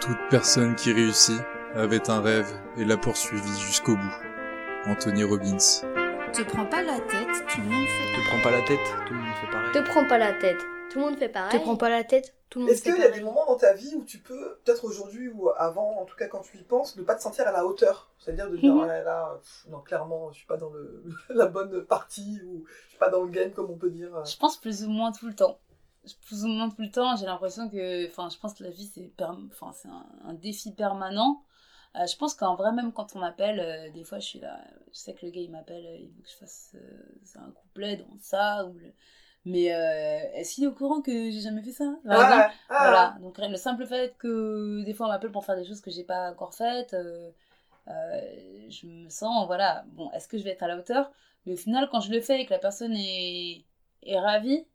[0.00, 1.40] Toute personne qui réussit
[1.74, 4.14] avait un rêve et l'a poursuivi jusqu'au bout.
[4.86, 5.56] Anthony Robbins.
[6.32, 8.20] Te prends pas la tête, tout le monde fait.
[8.20, 9.72] Te prends pas la tête, tout le monde fait pareil.
[9.72, 10.58] Te prends pas la tête.
[10.90, 11.58] Tout le monde fait pareil.
[11.58, 13.20] Te prends pas la tête, tout le monde Est-ce fait qu'il y a pareil.
[13.20, 16.28] des moments dans ta vie où tu peux, peut-être aujourd'hui ou avant, en tout cas
[16.28, 18.10] quand tu y penses, ne pas te sentir à la hauteur?
[18.18, 18.80] C'est-à-dire de dire, Mhm.
[18.82, 22.64] oh là là, pff, non, clairement, je suis pas dans le, la bonne partie ou
[22.84, 24.10] je suis pas dans le game, comme on peut dire.
[24.24, 25.58] Je pense plus ou moins tout le temps.
[26.26, 28.90] Plus ou moins tout le temps, j'ai l'impression que, enfin, je pense que la vie
[28.94, 31.42] c'est, per- enfin, c'est un, un défi permanent.
[31.96, 34.60] Euh, je pense qu'en vrai, même quand on m'appelle, euh, des fois je suis là,
[34.92, 36.76] je sais que le gars il m'appelle, euh, il veut que je fasse
[37.36, 38.92] un couplet dans ça, ou le...
[39.44, 41.84] mais est-ce qu'il est au courant que j'ai jamais fait ça?
[42.06, 45.44] Par exemple Ah, ah, Voilà, donc le simple fait que des fois on m'appelle pour
[45.44, 46.94] faire des choses que j'ai pas encore faites,
[47.86, 51.10] je me sens, voilà, bon, est-ce que je vais être à la hauteur?
[51.46, 53.64] Mais au final, quand je le fais et que la personne est,
[54.02, 54.66] est ravie,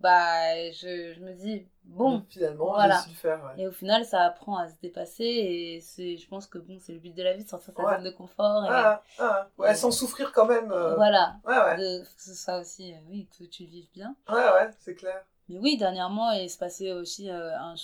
[0.00, 2.98] bah, je, je me dis, bon, finalement, voilà.
[3.00, 3.44] su le faire.
[3.44, 3.62] ouais.
[3.62, 6.92] et au final, ça apprend à se dépasser et c'est, je pense que bon, c'est
[6.92, 7.94] le but de la vie de sortir de sa Ouais.
[7.96, 8.64] zone de confort.
[8.64, 10.72] Et, Ah, ah, ouais, sans souffrir quand même.
[10.72, 14.16] euh, Voilà, de, que ce soit aussi, euh, oui, que tu le vives bien.
[14.28, 15.24] ouais, ouais, c'est clair.
[15.48, 17.74] Mais oui, dernièrement, il se passait aussi euh, un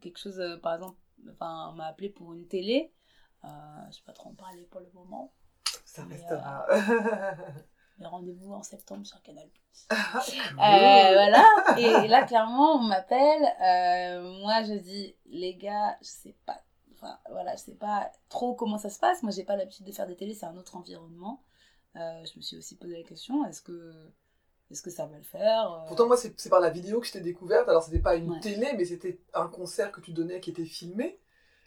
[0.00, 0.96] quelque chose, par exemple,
[1.32, 2.92] enfin, on m'a appelé pour une télé.
[3.44, 5.32] Je sais pas trop en parler pour le moment.
[5.84, 6.66] Ça Mais, restera.
[7.98, 9.48] Mais rendez-vous en septembre sur Canal+.
[9.90, 10.20] Ah,
[10.52, 11.44] Euh, voilà.
[11.78, 13.42] Et là, clairement, on m'appelle.
[13.62, 16.60] euh, moi, je dis, les gars, je sais pas.
[16.92, 19.22] Enfin, voilà, je sais pas trop comment ça se passe.
[19.22, 21.42] Moi, j'ai pas l'habitude de faire des télés, c'est un autre environnement.
[21.96, 23.92] Euh, je me suis aussi posé la question est-ce que,
[24.70, 27.20] est-ce que ça va le faire Pourtant, moi, c'est par la vidéo que je t'ai
[27.20, 27.68] découverte.
[27.68, 28.40] Alors, c'était pas une Ouais.
[28.40, 31.20] télé, mais c'était un concert que tu donnais qui était filmé.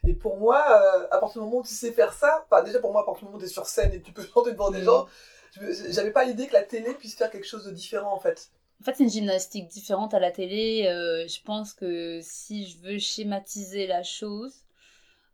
[0.04, 2.92] Et pour moi, euh, à partir du moment où tu sais faire ça, déjà pour
[2.92, 4.52] moi, à partir du moment où tu es sur scène et que tu peux chanter
[4.52, 4.84] devant des Mhm.
[4.84, 5.06] gens,
[5.90, 8.50] j'avais pas l'idée que la télé puisse faire quelque chose de différent en fait.
[8.80, 10.86] En fait, c'est une gymnastique différente à la télé.
[10.88, 14.54] Euh, je pense que si je veux schématiser la chose,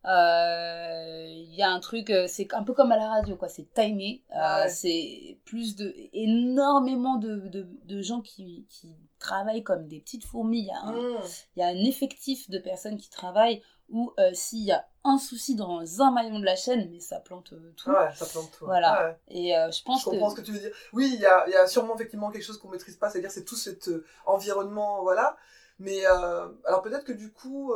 [0.04, 3.48] Euh, Il y a un truc, euh, c'est un peu comme à la radio, quoi.
[3.48, 4.22] C'est timé.
[4.30, 4.68] Euh, Ah ouais.
[4.68, 10.60] C'est plus de énormément de, de, de gens qui, qui travaillent comme des petites fourmis.
[10.60, 11.22] Il y a un, Mmh.
[11.56, 15.18] il y a un effectif de personnes qui travaillent où euh, s'il y a un
[15.18, 17.90] souci dans un maillon de la chaîne, mais ça plante euh, tout.
[17.90, 18.64] Ouais, ça plante tout.
[18.64, 19.06] Voilà.
[19.08, 19.16] Ouais.
[19.28, 20.72] Et euh, je pense Je comprends que ce que tu veux dire.
[20.92, 23.30] Oui, il y a, il y a sûrement effectivement quelque chose qu'on maîtrise pas, c'est-à-dire
[23.30, 25.36] c'est tout cet euh, environnement, voilà.
[25.78, 27.74] Mais alors peut-être que du coup,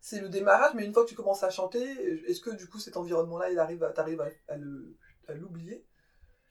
[0.00, 1.80] c'est le démarrage, mais une fois que tu commences à chanter,
[2.28, 4.96] est-ce que du coup cet environnement-là, il arrive, à- t'arrives à, à le,
[5.28, 5.84] à l'oublier?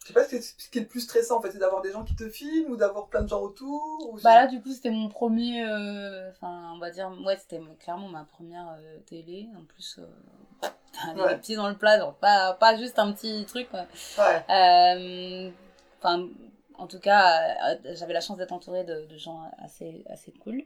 [0.07, 1.57] Je sais pas ce qui est, ce qui est le plus stressant en fait, c'est
[1.57, 4.09] d'avoir des gens qui te filment ou d'avoir plein de gens autour.
[4.09, 5.65] Ou Bah là, du coup, c'était mon premier.
[5.67, 7.11] euh, Enfin, on va dire.
[7.25, 9.49] Ouais, c'était clairement ma première euh, télé.
[9.59, 10.67] En plus, euh,
[11.13, 11.37] les Ouais.
[11.39, 13.69] pieds dans le plat, genre pas, pas juste un petit truc.
[13.69, 13.85] quoi.
[14.17, 14.45] Ouais.
[14.49, 15.49] Euh,
[15.99, 16.27] Enfin,
[16.77, 17.39] en tout cas,
[17.71, 20.63] euh, j'avais la chance d'être entourée de, de gens assez, assez cool.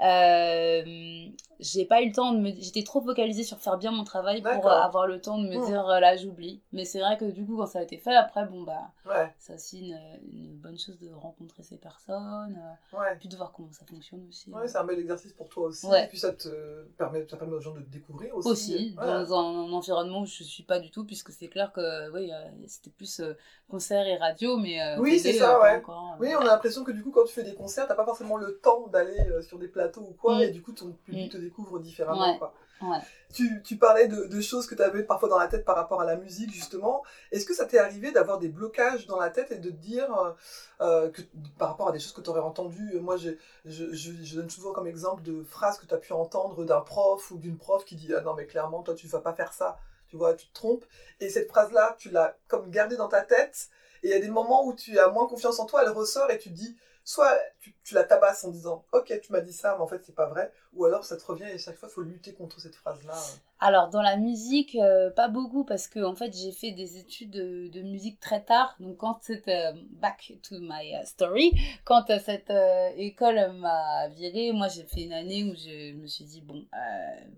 [0.00, 1.26] Euh,
[1.60, 2.50] j'ai pas eu le temps de me.
[2.60, 5.66] J'étais trop focalisée sur faire bien mon travail pour avoir le temps de me Mmh.
[5.66, 6.60] dire euh, là, j'oublie.
[6.72, 8.90] Mais c'est vrai que du coup, quand ça a été fait, après, bon, bah.
[9.06, 9.98] Ouais, C'est aussi une,
[10.32, 12.60] une bonne chose de rencontrer ces personnes,
[12.92, 13.16] ouais.
[13.18, 14.50] puis de voir comment ça fonctionne aussi.
[14.50, 15.86] Ouais, c'est un bel exercice pour toi aussi.
[15.86, 18.48] Et puis ça te permet, ça permet aux gens de te découvrir aussi.
[18.48, 22.30] aussi, dans un, environnement où je suis pas du tout, puisque c'est clair que oui,
[22.66, 23.20] c'était plus
[23.68, 25.76] concert et radio, mais Oui, c'est ça, ouais.
[25.76, 26.16] encore, euh.
[26.20, 28.36] Oui, on a l'impression que du coup, quand tu fais des concerts, t'as pas forcément
[28.36, 30.42] le temps d'aller euh, sur des plateaux ou quoi, Mm.
[30.42, 31.36] et du coup, ton public Mm.
[31.36, 32.32] te découvre différemment.
[32.32, 32.38] Ouais.
[32.38, 32.54] Quoi.
[32.82, 32.98] Ouais.
[33.32, 36.00] Tu, tu parlais de, de choses que tu avais parfois dans la tête par rapport
[36.00, 37.02] à la musique, justement.
[37.30, 40.34] Est-ce que ça t'est arrivé d'avoir des blocages dans la tête et de te dire,
[40.80, 41.22] euh, que,
[41.58, 43.30] par rapport à des choses que tu aurais entendues, moi, je,
[43.64, 46.80] je, je, je donne souvent comme exemple de phrases que tu as pu entendre d'un
[46.80, 49.52] prof ou d'une prof qui dit Ah non, mais clairement, toi, tu vas pas faire
[49.52, 49.78] ça.
[50.08, 50.84] Tu vois, tu te trompes.
[51.20, 53.68] Et cette phrase-là, tu l'as comme gardée dans ta tête.
[54.02, 56.30] Et il y a des moments où tu as moins confiance en toi, elle ressort
[56.30, 59.74] et tu dis, soit tu, tu la tabasses en disant, ok, tu m'as dit ça,
[59.76, 60.52] mais en fait, c'est pas vrai.
[60.74, 63.14] Ou alors ça te revient et chaque fois, il faut lutter contre cette phrase-là.
[63.60, 67.30] Alors, dans la musique, euh, pas beaucoup, parce que en fait, j'ai fait des études
[67.30, 68.74] de, de musique très tard.
[68.80, 71.52] Donc, quand c'était euh, back to my euh, story,
[71.84, 72.52] quand euh, cette
[72.96, 76.66] école m'a virée, moi, j'ai fait une année où je, me suis dit, bon,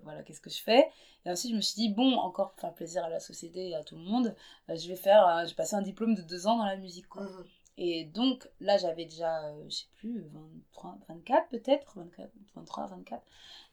[0.02, 0.88] voilà, qu'est-ce que je fais?
[1.26, 3.74] Et ensuite, je me suis dit, bon, encore pour faire plaisir à la société et
[3.74, 4.34] à tout le monde,
[4.68, 7.22] je vais faire, j'ai passé un diplôme de deux ans dans la musique, quoi.
[7.22, 7.44] Mhm.
[7.76, 13.22] Et donc, là, j'avais déjà, euh, je sais plus, 23, 24 peut-être, 24, 23, 24.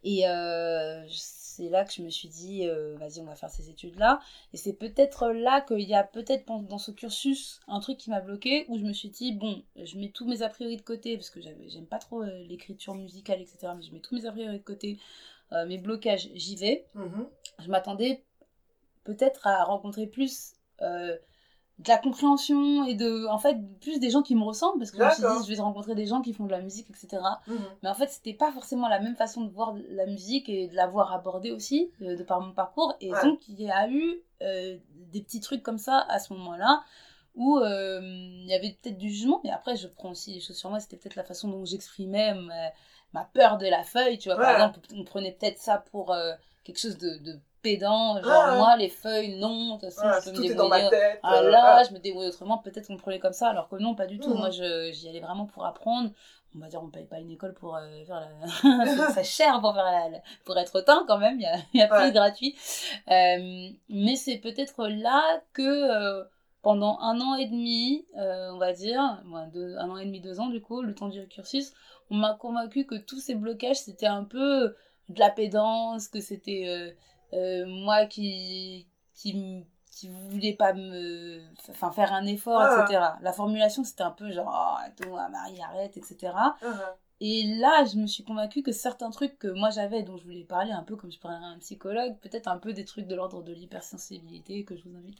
[0.03, 3.69] Et euh, c'est là que je me suis dit, euh, vas-y, on va faire ces
[3.69, 4.19] études-là.
[4.53, 8.21] Et c'est peut-être là qu'il y a peut-être dans- ce cursus un truc qui m'a
[8.21, 11.15] bloqué, où je me suis dit, bon, je mets tous mes a priori de côté,
[11.15, 13.73] parce que j'aime pas trop euh, l'écriture musicale, etc.
[13.75, 14.97] Mais je mets tous mes a priori de côté,
[15.67, 16.85] mes blocages, j'y vais.
[16.95, 17.27] Mhm.
[17.59, 18.23] Je m'attendais
[19.03, 21.17] peut-être à rencontrer plus euh,
[21.83, 24.97] de la compréhension et de en fait plus des gens qui me ressemblent parce que
[24.97, 27.21] je me suis dit je vais rencontrer des gens qui font de la musique etc
[27.47, 27.57] Mhm.
[27.81, 30.75] mais en fait c'était pas forcément la même façon de voir la musique et de
[30.75, 32.93] la voir abordée aussi euh, de par mon parcours.
[33.01, 33.23] Et Ouais.
[33.23, 34.77] donc il y a eu euh,
[35.11, 36.83] des petits trucs comme ça à ce moment là
[37.35, 40.57] où euh, il y avait peut-être du jugement mais après je prends aussi les choses
[40.57, 40.79] sur moi.
[40.79, 42.69] C'était peut-être la façon dont j'exprimais ma,
[43.13, 44.37] ma peur de la feuille tu vois.
[44.37, 46.13] Par exemple on prenait peut-être ça pour
[46.63, 48.57] quelque chose de, de pédant genre Ouais, ouais.
[48.57, 51.19] moi les feuilles non de toute façon, Voilà, je peux me débrouiller tête.
[51.23, 51.83] ah euh, là, ah.
[51.87, 54.19] je me débrouille autrement, peut-être qu'on me prenait comme ça, alors que non, pas du
[54.19, 54.29] tout.
[54.31, 54.37] Mhm.
[54.37, 56.09] Moi, j'y allais vraiment pour apprendre.
[56.53, 58.19] On va dire, on paye pas une école pour euh, faire
[58.63, 59.07] la...
[59.11, 61.81] très cher pour, faire la- pour être autant quand même, il y a, il y
[61.81, 62.09] a plus Ouais.
[62.09, 62.57] de gratuit.
[63.09, 65.21] Euh, mais c'est peut-être là
[65.53, 66.23] que euh,
[66.61, 70.39] pendant un an et demi, on va dire, ouais, deux- un an et demi, deux
[70.41, 71.71] ans du coup, le temps du cursus,
[72.09, 74.75] on m'a convaincu que tous ces blocages, c'était un peu
[75.07, 76.95] de la pédance, que c'était
[77.33, 82.85] moi qui, qui, qui voulais pas me enfin faire un effort, Ah.
[82.85, 83.01] etc.
[83.21, 86.33] La formulation, c'était un peu genre, oh, attends, ah, Marie, arrête, etc.
[86.63, 86.69] Mhm.
[87.23, 90.43] Et là, je me suis convaincue que certains trucs que moi j'avais, dont je voulais
[90.43, 93.13] parler, un peu comme je parlerais à un psychologue, peut-être un peu des trucs de
[93.13, 95.19] l'ordre de l'hypersensibilité, que je vous invite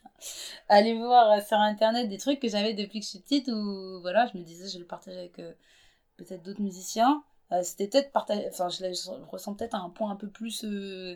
[0.68, 3.50] à aller voir euh, sur internet, des trucs que j'avais depuis que je suis petite,
[3.50, 5.54] où voilà, je me disais, je vais le partager avec euh,
[6.18, 7.24] peut-être d'autres musiciens.
[7.52, 8.84] Euh, C'était peut-être partager, enfin, je,
[9.30, 11.16] ressens peut-être un point un peu plus euh,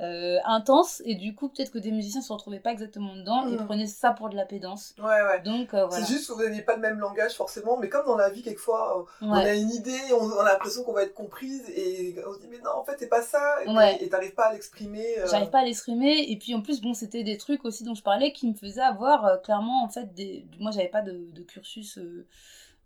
[0.00, 3.52] euh, intense, et du coup, peut-être que des musiciens se retrouvaient pas exactement dedans et
[3.56, 3.64] Mhm.
[3.64, 4.94] prenaient ça pour de la pédance.
[4.98, 5.40] Ouais, ouais.
[5.42, 6.04] Donc euh, voilà.
[6.04, 8.42] C'est juste que vous n'aviez pas le même langage forcément, mais comme dans la vie,
[8.42, 12.14] quelquefois, euh, on a une idée, on, on a l'impression qu'on va être comprise, et
[12.28, 13.96] on se dit, mais non, en fait, c'est pas ça, et Ouais.
[14.02, 15.06] et t'arrives pas à l'exprimer.
[15.30, 18.02] J'arrive pas à l'exprimer et puis en plus bon c'était des trucs aussi dont je
[18.02, 21.98] parlais qui me faisaient avoir clairement en fait des moi j'avais pas de, de cursus
[21.98, 22.26] de,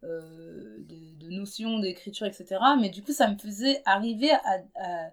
[0.03, 4.39] de notions d'écriture etc mais du coup ça me faisait arriver à,
[4.77, 5.11] à,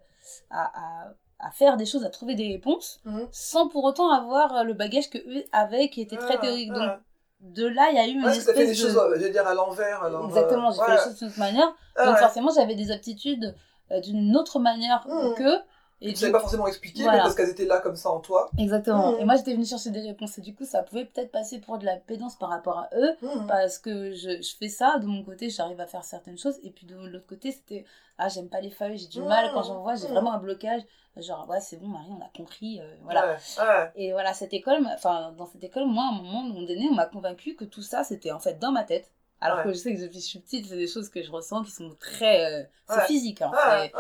[0.50, 3.28] à, à- à faire des choses à trouver des réponses Mhm.
[3.32, 6.84] sans pour autant avoir le bagage que eux avaient qui était très Ah, théorique donc
[6.88, 7.00] ah.
[7.42, 9.30] de là il y a eu une Ouais, fait des espèce de choses, euh, j'allais
[9.32, 10.04] dire, à l'envers.
[10.26, 12.22] exactement euh, j'ai fait les choses d'une autre manière Ah, donc ouais.
[12.22, 13.56] forcément j'avais des aptitudes
[13.92, 15.36] euh, d'une autre manière Mhm.
[15.36, 15.58] que
[16.02, 17.18] Et tu savais du- pas forcément expliquer, Voilà.
[17.18, 18.50] mais parce qu'elles étaient là comme ça en toi.
[18.58, 19.14] Exactement.
[19.14, 19.20] Mhm.
[19.22, 20.38] Et moi, j'étais venue chercher des réponses.
[20.38, 23.16] Et du coup, ça pouvait peut-être passer pour de la pédance par rapport à eux.
[23.22, 23.48] Mhm.
[23.48, 26.60] Parce que je, je fais ça, de mon côté, j'arrive à faire certaines choses.
[26.64, 27.86] Et puis de l'autre côté, c'était
[28.20, 30.82] Ah, j'aime pas les feuilles, j'ai du mal quand j'en vois, j'ai vraiment un blocage.
[31.18, 32.80] Genre, ouais, c'est bon, Marie, on a compris.
[32.80, 33.26] euh, voilà.
[33.28, 33.92] Ouais, ouais.
[33.96, 37.06] Et voilà, cette école, enfin, dans cette école, moi, à un moment donné, on m'a
[37.08, 39.12] convaincu que tout ça, c'était en fait dans ma tête.
[39.40, 39.64] Alors Ouais.
[39.66, 41.64] que je sais que depuis que je suis petite, c'est des choses que je ressens
[41.64, 42.46] qui sont très.
[42.62, 43.06] euh, c'est Ouais.
[43.06, 43.52] physique, hein.
[43.54, 43.92] Ouais,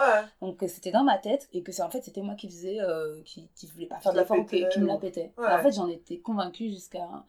[0.41, 2.79] donc euh, c'était dans ma tête et que c'est en fait c'était moi qui faisais
[3.25, 5.31] qui, qui, qui voulait pas faire Qui la ou qui, qui me la pétait.
[5.37, 7.25] En fait j'en étais convaincue jusqu'à un-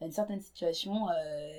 [0.00, 1.52] à une certaine situation euh,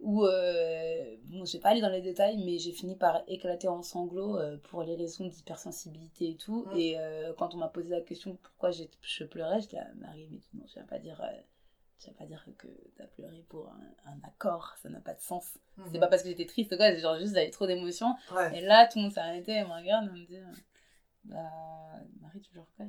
[0.00, 3.68] où euh, bon je vais pas aller dans les détails mais j'ai fini par éclater
[3.68, 6.76] en sanglots euh, pour les raisons d'hypersensibilité et tout Mm.
[6.78, 10.38] et euh, quand on m'a posé la question pourquoi je pleurais j'étais là Marie mais
[10.54, 11.20] non je vais pas dire
[12.00, 15.14] euh, je vais pas dire que t'as pleuré pour un, un accord ça n'a pas
[15.14, 15.44] de sens
[15.86, 16.00] c'est Mhm.
[16.00, 18.58] pas parce que j'étais triste quoi c'est genre juste j'avais trop d'émotions Ouais.
[18.58, 20.38] et là, tout le monde s'est arrêté et me regarde et me dit
[21.24, 21.36] Bah,
[22.20, 22.86] Marie, tu pleures quoi?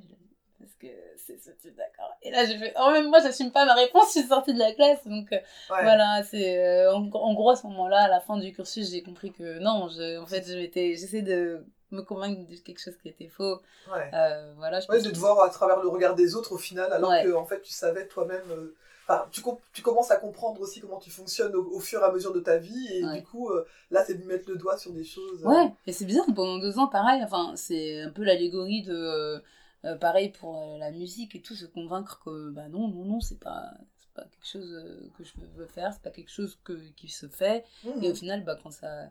[0.59, 2.11] Parce que c'est ce type d'accord.
[2.21, 4.59] Et là, j'ai fait Oh, même moi, j'assume pas ma réponse, je suis sortie de
[4.59, 5.05] la classe.
[5.07, 5.81] Donc, euh, Ouais.
[5.83, 6.59] voilà, c'est.
[6.63, 9.57] euh, en, en gros, à ce moment-là, à la fin du cursus, j'ai compris que
[9.59, 13.27] non, je, en fait, je m'étais- j'essaie de me convaincre de quelque chose qui était
[13.27, 13.59] faux.
[13.91, 14.11] Ouais.
[14.13, 16.57] Euh, voilà, je Ouais, pense de te voir à travers le regard des autres au
[16.59, 17.23] final, alors Ouais.
[17.23, 18.49] que en fait tu savais toi-même.
[18.51, 18.75] euh,
[19.13, 22.03] Enfin, tu, com- tu commences à comprendre aussi comment tu fonctionnes au, au fur et
[22.03, 23.19] à mesure de ta vie, et Ouais.
[23.19, 25.43] du coup, euh, là, c'est de mettre le doigt sur des choses.
[25.43, 29.41] euh, Ouais, et c'est bizarre, pendant deux ans, pareil, enfin, c'est un peu l'allégorie de,
[29.85, 33.39] euh, pareil pour la musique et tout, se convaincre que, bah non, non, non, c'est
[33.39, 33.71] pas,
[34.13, 37.65] pas quelque chose que je veux faire, c'est pas quelque chose que, qui se fait,
[37.83, 38.03] mhm.
[38.03, 39.09] et au final, bah, quand ça,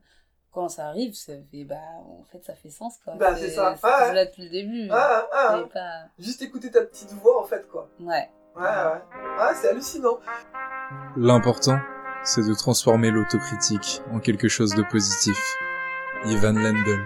[0.53, 3.15] quand ça arrive, ça fait, bah, en fait, ça fait sens, quoi.
[3.15, 3.73] Bah, c'est ça.
[3.83, 4.15] Ouais.
[4.15, 4.89] là depuis le début.
[4.91, 5.69] Ah, ah, ah.
[5.73, 6.09] Pas...
[6.19, 7.89] Juste écouter ta petite voix en fait, quoi.
[8.01, 8.29] Ouais.
[8.57, 9.01] Ouais, ouais.
[9.39, 10.19] Ah, c'est hallucinant.
[11.17, 11.79] L'important,
[12.25, 15.39] c'est de transformer l'autocritique en quelque chose de positif.
[16.27, 17.05] Ivan Lendl.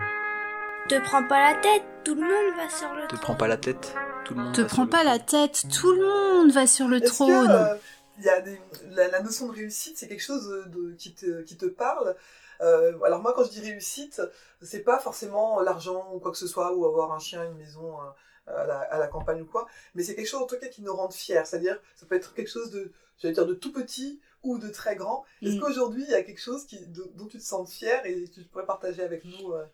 [0.88, 3.20] Te prends pas la tête, tout le monde va sur le Te trône.
[3.20, 5.12] prends pas la tête, tout le monde Te va sur prends le pas trône.
[5.12, 7.46] la tête, tout le monde va sur le Est-ce trône.
[7.46, 7.76] que euh,
[8.18, 8.60] il y a des...
[8.90, 12.14] la, la notion de réussite, c'est quelque chose de, qui, te, qui te parle
[12.60, 14.20] Euh, Alors moi, quand je dis réussite,
[14.62, 18.00] c'est pas forcément l'argent ou quoi que ce soit, ou avoir un chien, une maison
[18.00, 18.04] euh,
[18.46, 20.82] à, la, à la campagne ou quoi, mais c'est quelque chose en tout cas qui
[20.82, 21.42] nous rend fiers.
[21.44, 24.96] C'est-à-dire, ça peut être quelque chose de, j'allais dire, de tout petit ou de très
[24.96, 25.24] grand.
[25.42, 25.60] Est-ce Mm.
[25.60, 28.42] qu'aujourd'hui, il y a quelque chose qui, de- dont tu te sens fier et tu
[28.44, 29.64] pourrais partager avec nous euh,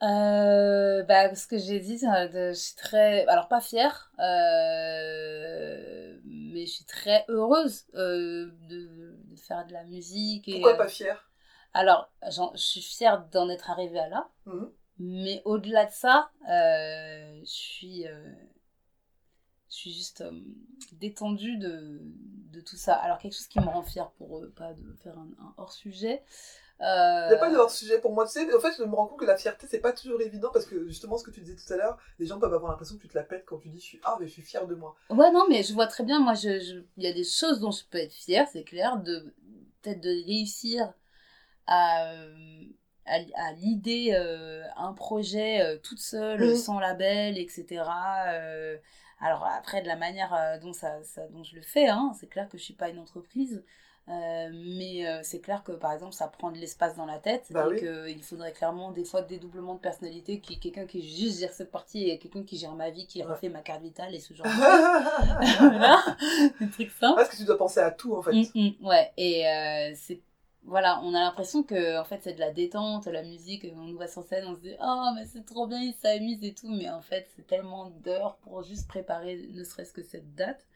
[0.00, 6.66] Euh, bah, ce que j'ai dit, euh, je suis très, alors pas fière, euh, mais
[6.66, 10.46] je suis très heureuse euh, de, de faire de la musique.
[10.48, 11.28] Et, Pourquoi euh, pas fier
[11.74, 14.70] Alors, je suis fière d'en être arrivée à là, Mhm.
[14.98, 18.32] Mais au-delà de ça, euh, je suis, euh,
[19.70, 20.30] je suis juste euh,
[20.92, 22.00] détendue de,
[22.52, 22.94] de tout ça.
[22.94, 26.22] Alors, quelque chose qui me rend fière pour euh, pas de faire un, un hors-sujet.
[26.80, 26.84] Il
[27.30, 28.24] n'y a pas de hors-sujet pour moi.
[28.24, 30.50] Tu sais, en fait, je me rends compte que la fierté, c'est pas toujours évident
[30.52, 32.96] parce que justement, ce que tu disais tout à l'heure, les gens peuvent avoir l'impression
[32.96, 34.66] que tu te la pètes quand tu dis je suis, ah, mais je suis fier
[34.66, 34.94] de moi.
[35.10, 37.58] Ouais, non, mais je vois très bien, moi, je, je- il y a des choses
[37.60, 39.34] dont je peux être fière, c'est clair, de
[39.82, 40.92] peut-être de réussir
[41.66, 42.04] à,
[43.06, 44.12] à, à l'idée
[44.78, 46.54] un projet euh, toute seule, Mhm.
[46.56, 47.82] sans label, etc.
[48.28, 48.76] Euh,
[49.20, 52.28] alors après, de la manière euh, dont, ça, ça- dont je le fais, hein, c'est
[52.28, 53.64] clair que je suis pas une entreprise.
[54.10, 57.48] euh, mais euh, c'est clair que par exemple ça prend de l'espace dans la tête
[57.50, 57.78] Bah et oui.
[58.14, 62.08] qu'il faudrait clairement des fois dédoublement de personnalité qui quelqu'un qui juste gère cette partie
[62.08, 63.28] et quelqu'un qui gère ma vie qui Ouais.
[63.28, 65.98] refait ma carte vitale et ce genre de Parce voilà,
[66.58, 67.28] des trucs simples.
[67.28, 68.32] que tu dois penser à tout, en fait.
[68.32, 70.22] Mm, mm, ouais, et euh, c'est.
[70.68, 73.96] Voilà, on a l'impression que en fait c'est de la détente, la musique, on nous
[73.96, 76.68] voit sur scène, on se dit oh mais c'est trop bien, ils s'amusent et tout,
[76.68, 80.66] mais en fait c'est tellement d'heures pour juste préparer ne serait-ce que cette date.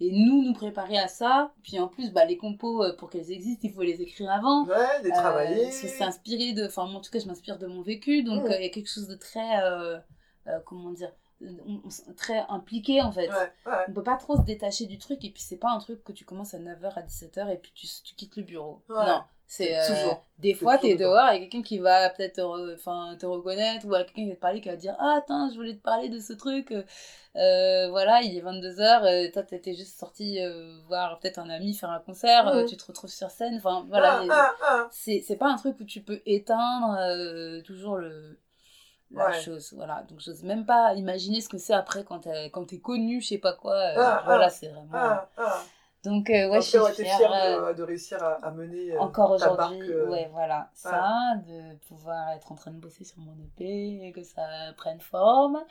[0.00, 3.30] Et nous, nous préparer à ça, puis en plus, bah, les compos, euh, pour qu'elles
[3.30, 4.64] existent, il faut les écrire avant.
[4.64, 4.74] Ouais,
[5.04, 5.62] les Euh, travailler.
[5.64, 6.66] parce que c'est inspiré de.
[6.66, 8.90] Enfin, en tout cas, je m'inspire de mon vécu, donc euh, il y a quelque
[8.90, 9.62] chose de très.
[9.62, 9.98] euh,
[10.66, 11.12] comment dire
[11.66, 13.72] on- on- Très impliqué en fait Ouais, ouais.
[13.88, 16.12] on peut pas trop se détacher du truc et puis c'est pas un truc que
[16.12, 18.82] tu commences à 9h à 17h et puis tu, tu quittes le bureau.
[18.88, 19.04] Ouais.
[19.06, 20.22] Non, c'est euh, toujours.
[20.38, 21.10] des fois toujours dedans.
[21.10, 24.34] dehors et quelqu'un qui va peut-être te, re- te reconnaître ou à quelqu'un qui va
[24.36, 26.72] te parler qui va te dire ah attends je voulais te parler de ce truc
[27.34, 31.72] Euh, voilà il est 22h euh, toi t'étais juste sorti euh, voir peut-être un ami
[31.72, 34.88] faire un concert euh, tu te retrouves sur scène enfin voilà Ah, ah, ah.
[34.90, 38.38] c'est c'est pas un truc où tu peux éteindre euh, toujours le
[39.14, 39.40] la Ouais.
[39.42, 40.02] chose voilà.
[40.08, 43.28] Donc j'ose même pas imaginer ce que c'est après quand t'es quand t'es connu je
[43.28, 45.28] sais pas quoi euh, Ah, voilà ah, c'est vraiment Ah,
[46.04, 49.36] donc euh, ouais je suis fière, fière euh, de, de réussir à, à mener encore
[49.38, 50.70] ta aujourd'hui ouais voilà.
[50.74, 54.42] ça de pouvoir être en train de bosser sur mon EP et que ça
[54.76, 55.62] prenne forme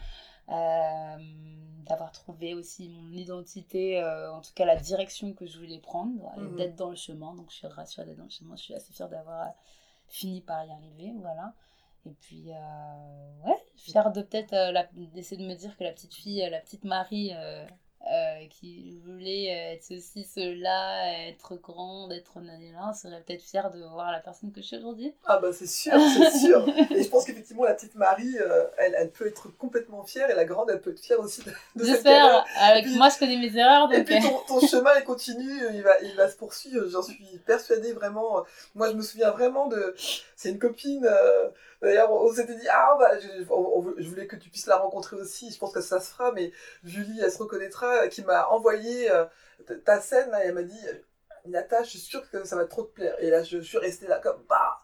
[1.85, 6.37] d'avoir trouvé aussi mon identité en tout cas la direction que je voulais prendre voilà,
[6.37, 6.55] et Mhm.
[6.55, 7.33] d'être dans le chemin.
[7.35, 8.55] Donc je suis rassurée d'être dans le chemin.
[8.55, 9.47] Je suis assez fière d'avoir
[10.07, 11.53] fini par y arriver voilà
[12.07, 14.73] Et puis, euh, ouais, fière de peut-être euh,
[15.13, 17.65] d'essayer de me dire que la petite fille, euh, la petite Marie, euh,
[18.49, 19.45] qui voulait
[19.75, 24.59] être ceci, cela, être grande, être nanana, serait peut-être fière de voir la personne que
[24.59, 25.13] je suis aujourd'hui.
[25.25, 26.67] Ah bah c'est sûr, c'est sûr.
[26.91, 30.33] Et je pense qu'effectivement la petite Marie, euh, elle, elle peut être complètement fière et
[30.33, 32.43] la grande, elle peut être fière aussi de, de J'espère.
[32.59, 35.83] Avec puis- moi, je connais mes erreurs, Et puis ton, ton chemin il continue, il
[35.83, 38.43] va, il va se poursuivre, j'en suis persuadée vraiment.
[38.73, 39.93] Moi je me souviens vraiment de...
[40.35, 41.49] C'est une copine, euh,
[41.81, 44.67] d'ailleurs on, on s'était dit, ah bah, je, on- on- je voulais que tu puisses
[44.67, 46.51] la rencontrer aussi, je pense que ça se fera, mais
[46.83, 49.25] Julie elle se reconnaîtra, qui m'a envoyé euh,
[49.85, 50.79] ta- scène là, et elle m'a dit,
[51.45, 53.15] Nata je suis sûre que ça va trop te plaire.
[53.19, 54.79] Et là je suis restée là comme, bah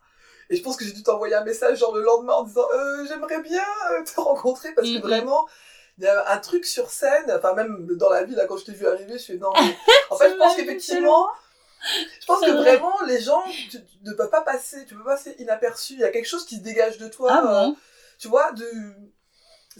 [0.50, 3.06] et je pense que j'ai dû t'envoyer un message genre le lendemain en disant euh,
[3.06, 5.02] j'aimerais bien euh, te rencontrer parce que Mhm.
[5.02, 5.46] vraiment
[5.98, 8.64] il y a un truc sur scène, enfin même dans la vie là quand je
[8.66, 9.76] t'ai vu arriver, je suis non mais
[10.10, 11.28] en fait je pense qu'effectivement
[12.20, 12.78] je pense que vrai.
[12.78, 16.04] vraiment les gens tu, ne peuvent pas passer, tu peux pas passer inaperçu, il y
[16.04, 17.78] a quelque chose qui se dégage de toi, Ah euh, bon?
[18.20, 18.66] tu vois de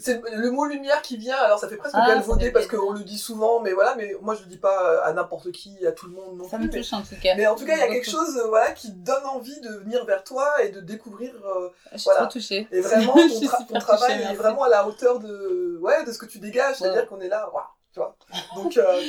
[0.00, 3.00] c'est le mot lumière qui vient, alors ça fait presque Ah, fait parce qu'on le
[3.00, 6.06] dit souvent, mais voilà, mais moi je le dis pas à n'importe qui, à tout
[6.06, 6.66] le monde non Ça plus.
[6.66, 7.34] me mais- touche en tout cas.
[7.36, 9.70] mais en tout cas, il y a quelque chose euh, voilà, qui donne envie de
[9.70, 11.34] venir vers toi et de découvrir.
[11.44, 12.20] euh, Je suis voilà.
[12.26, 12.68] trop touchée.
[12.70, 13.12] et vraiment,
[13.68, 16.38] ton, tra- travail touchée, est vraiment à la hauteur de, ouais, de ce que tu
[16.38, 16.76] dégages.
[16.76, 17.64] C'est-à-dire qu'on est là, waouh,
[17.98, 18.62] tu vois.
[18.62, 19.00] Donc, euh,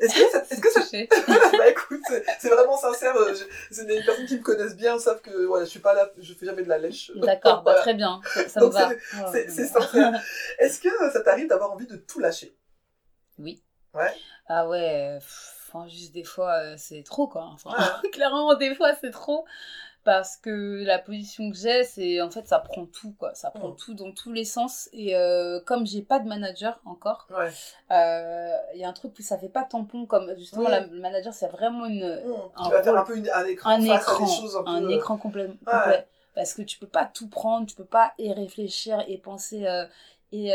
[0.00, 0.44] est-ce que ça.
[0.50, 0.80] Est-ce que ça...
[1.58, 2.00] bah écoute,
[2.38, 3.16] c'est- vraiment sincère.
[3.16, 5.94] euh, je- C'est des personnes qui me connaissent bien savent que voilà, je suis pas
[5.94, 7.10] là, je fais jamais de la lèche.
[7.16, 7.80] D'accord, bah, Voilà.
[7.80, 8.20] très bien.
[8.34, 8.88] Ça, ça me Donc, va.
[8.90, 9.00] c'est- Ouais,
[9.32, 9.46] C'est ouais.
[9.50, 10.22] c'est sincère.
[10.58, 12.56] Est-ce que ça t'arrive d'avoir envie de tout lâcher?
[13.38, 13.62] Oui.
[13.94, 14.12] Ouais.
[14.48, 17.48] Ah ouais, pff, enfin, juste des fois, euh, c'est trop, quoi.
[17.52, 17.70] Enfin,
[18.02, 18.10] Ouais.
[18.12, 19.44] clairement, des fois, c'est trop.
[20.08, 23.34] Parce que la position que j'ai, c'est en fait, ça prend tout, quoi.
[23.34, 23.76] Ça prend Mm.
[23.76, 24.88] tout dans tous les sens.
[24.94, 27.50] Et euh, comme j'ai pas de manager encore, Ouais.
[27.90, 30.06] euh, il y a un truc où ça fait pas tampon.
[30.06, 32.32] Comme justement, la le manager, c'est vraiment une, Mmh.
[32.56, 35.50] un rôle- un peu une- un écran un écran, choses un euh, écran complet.
[36.34, 39.84] Parce que tu peux pas tout prendre, tu peux pas y réfléchir et penser euh,
[40.32, 40.54] et,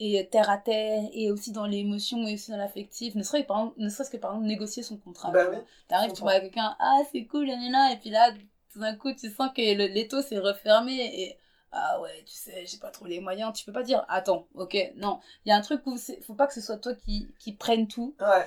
[0.00, 3.14] et terre à terre et aussi dans l'émotion et aussi dans l'affectif.
[3.14, 5.30] Ne serait-ce que, par exemple- ne serait-ce que par exemple négocier son contrat.
[5.30, 5.46] Bah.
[5.88, 8.32] T'arrives, tu vois quelqu'un, ah c'est cool, là, et puis là,
[8.72, 11.36] tout d'un coup, tu sens que l'étau s'est refermé et
[11.72, 13.52] ah ouais, tu sais, j'ai pas trop les moyens.
[13.52, 15.20] Tu peux pas dire, attends, ok, non.
[15.44, 17.52] Il y a un truc où c'est- faut pas que ce soit toi qui, qui
[17.52, 18.16] prenne tout.
[18.18, 18.44] Ouais, ouais,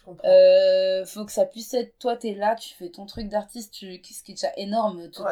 [0.00, 0.28] je comprends.
[0.28, 4.00] Euh, faut que ça puisse être toi t'es là tu fais ton truc d'artiste tu
[4.04, 5.30] ce qui est déjà énorme tu Ouais.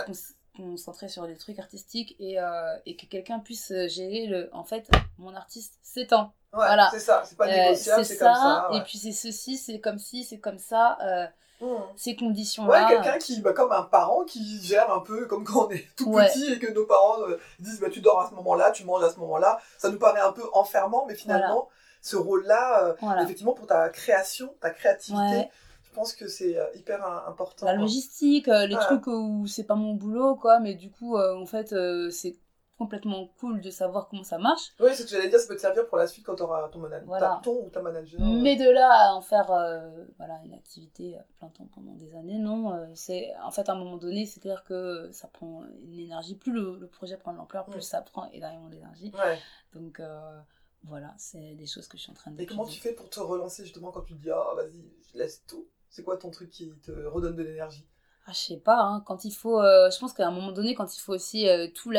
[0.55, 4.51] Te con- concentrer sur des trucs artistiques et, euh, et que quelqu'un puisse gérer le
[4.53, 4.89] en fait
[5.19, 6.89] mon artiste c'est temps Ouais, voilà.
[6.93, 8.71] c'est ça, c'est pas Euh, négociable, c'est c'est ça, comme ça.
[8.71, 8.77] ouais.
[8.79, 11.27] et puis c'est ceci c'est comme ci c'est comme ça euh,
[11.61, 11.67] Mmh.
[11.97, 15.67] ces conditions Ouais, quelqu'un qui, bah, comme un parent qui gère un peu comme quand
[15.67, 16.27] on est tout Ouais.
[16.27, 17.17] petit et que nos parents
[17.61, 19.61] disent bah, tu dors à ce moment-là, tu manges à ce moment-là.
[19.79, 21.69] Ça nous paraît un peu enfermant, mais finalement,
[22.03, 25.49] ce rôle-là, voilà effectivement, pour ta création, ta créativité,
[25.95, 27.66] pense que c'est euh, hyper euh, important.
[27.66, 31.47] la logistique euh, les trucs où c'est pas mon boulot quoi mais du coup en
[31.47, 31.74] fait
[32.11, 32.36] c'est
[32.76, 35.55] complètement cool de savoir comment ça marche Oui, c'est ce que j'allais dire, ça peut
[35.55, 37.40] te servir pour la suite quand tu auras ton manager, Voilà.
[37.45, 38.18] ton ou ta manager.
[38.20, 42.36] Mais de là à en faire euh, voilà, une activité plein temps pendant des années,
[42.38, 42.74] non.
[42.74, 46.34] euh, c'est En fait, à un moment donné, c'est clair que ça prend une énergie.
[46.34, 47.82] Plus le, le projet prend de l'ampleur, plus Mm.
[47.82, 49.12] ça prend énormément d'énergie.
[49.14, 49.38] Ouais.
[49.72, 50.40] Donc euh,
[50.82, 53.09] voilà, c'est des choses que je suis en train de Et comment tu fais pour
[53.09, 55.68] te relancer justement quand tu te dis ah vas-y, je laisse tout?
[55.95, 57.86] C'est quoi ton truc qui te redonne de l'énergie?
[58.26, 59.61] Ah, je sais pas, hein, quand il faut.
[59.61, 61.92] euh, je pense qu'à un moment donné, quand il faut aussi euh, tout,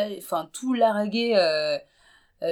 [0.54, 1.78] tout larguer euh,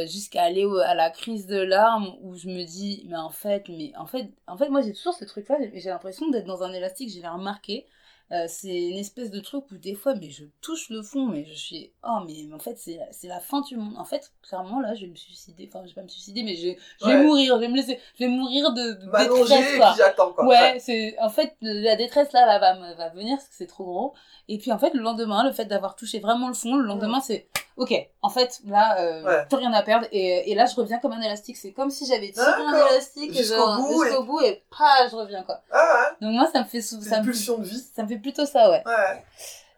[0.07, 3.93] jusqu'à aller à la crise de larmes où je me dis, mais en fait, mais
[3.97, 7.09] en fait, en fait moi j'ai toujours ce truc-là, j'ai l'impression d'être dans un élastique,
[7.11, 7.87] j'ai remarqué.
[8.31, 11.45] Euh, c'est une espèce de truc où des fois, mais je touche le fond, mais
[11.45, 11.91] je suis.
[12.03, 13.93] Oh, mais en fait, c'est c'est la fin du monde.
[13.97, 15.69] En fait, clairement, là, je vais me suicider.
[15.69, 16.69] Enfin, je vais pas me suicider, mais je,
[17.01, 17.23] je vais Ouais.
[17.23, 17.99] mourir, je vais me laisser.
[18.17, 19.93] Je vais mourir de, de détresse, quoi.
[19.97, 20.47] j'attends quoi.
[20.47, 23.83] Ouais, c'est en fait la détresse là va, va, va venir parce que c'est trop
[23.83, 24.13] gros.
[24.47, 27.19] Et puis en fait le lendemain, le fait d'avoir touché vraiment le fond, le lendemain
[27.21, 27.47] c'est
[27.77, 27.93] ok.
[28.21, 29.45] En fait là, euh, Ouais.
[29.47, 31.57] plus rien à perdre et, et là je reviens comme un élastique.
[31.57, 35.15] C'est comme si j'avais tiré un élastique et Jusqu'au bout jusqu'au bout et pas je
[35.15, 35.61] reviens quoi.
[35.71, 37.83] Ah Donc moi ça me fait sou- ouais, ça me, pulsion de vie.
[37.95, 38.83] ça me fait plutôt ça ouais.
[38.85, 39.23] Ouais.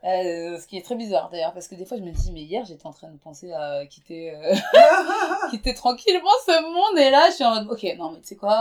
[0.08, 2.42] Euh, ce qui est très bizarre d'ailleurs parce que des fois je me dis mais
[2.42, 4.54] hier j'étais en train de penser à quitter euh,
[5.56, 8.36] quitter tranquillement ce monde et là je suis en mode ok non mais tu sais
[8.36, 8.54] quoi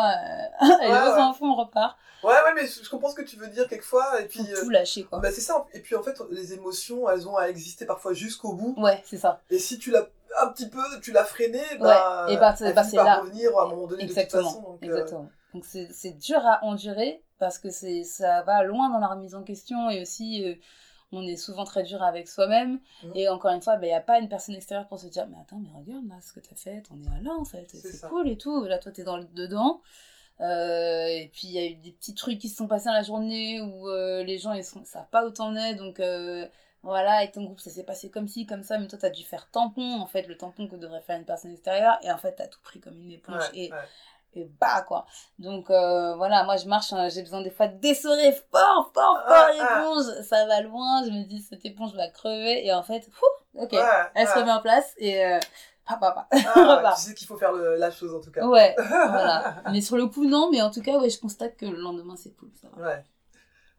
[0.63, 1.21] euh, Ouais, ouais.
[1.21, 1.97] enfants on repart.
[2.23, 4.21] ouais, ouais, mais je comprends ce que tu veux dire quelquefois.
[4.21, 5.19] Et puis, Faut euh, tout lâcher quoi.
[5.21, 5.67] bah, c'est ça.
[5.75, 8.75] Et puis en fait, les émotions, elles ont à exister parfois jusqu'au bout.
[8.79, 9.41] Ouais c'est ça.
[9.51, 10.07] Et si tu l'as
[10.43, 13.21] un petit peu, tu l'as freiné, bah, et bah, c'est- bah, c'est là.
[13.21, 14.63] revenir à un moment donné de toute Exactement, façon.
[14.63, 15.29] Donc, euh, exactement.
[15.55, 19.35] Donc c'est c'est dur à endurer parce que c'est ça va loin dans la remise
[19.37, 20.45] en question et aussi
[21.17, 22.81] on est souvent très dur avec soi-même.
[23.03, 23.13] Mhm.
[23.15, 25.37] et encore une fois il n'y a pas une personne extérieure pour se dire mais
[25.41, 28.09] attends mais regarde là ce que t'as fait t'en es à là en fait C'est
[28.09, 28.65] cool et tout.
[28.65, 29.81] Là toi t'es dans le dedans.
[30.41, 32.93] Euh, et puis il y a eu des petits trucs qui se sont passés dans
[32.95, 35.75] la journée où euh, les gens ils sont, savent pas où t'en es.
[35.77, 36.47] Donc euh,
[36.85, 39.25] voilà, avec ton groupe, ça s'est passé comme ci, comme ça, mais toi, t'as dû
[39.25, 42.35] faire tampon, en fait, le tampon que devrait faire une personne extérieure, et en fait,
[42.35, 43.79] t'as tout pris comme une éponge, Ouais, et, ouais.
[44.37, 45.07] Et bah, quoi.
[45.39, 49.23] Donc, euh, voilà, moi, je marche, hein, j'ai besoin des fois d'essorer fort, fort, fort
[49.27, 53.03] Ah, l'éponge, ça va loin, je me dis, cette éponge va crever, et en fait,
[53.13, 53.27] fou,
[53.61, 53.81] ok, Ouais,
[54.15, 55.39] elle se remet en place, et euh,
[55.87, 56.29] pa, pa, pa.
[56.33, 56.97] Ah, repart.
[57.03, 58.47] tu sais qu'il faut faire le- la chose en tout cas.
[58.47, 59.63] Ouais, voilà.
[59.71, 62.15] Mais sur le coup, non, mais en tout cas, ouais, je constate que le lendemain,
[62.17, 62.87] c'est cool, ça va.
[62.89, 63.03] Ouais.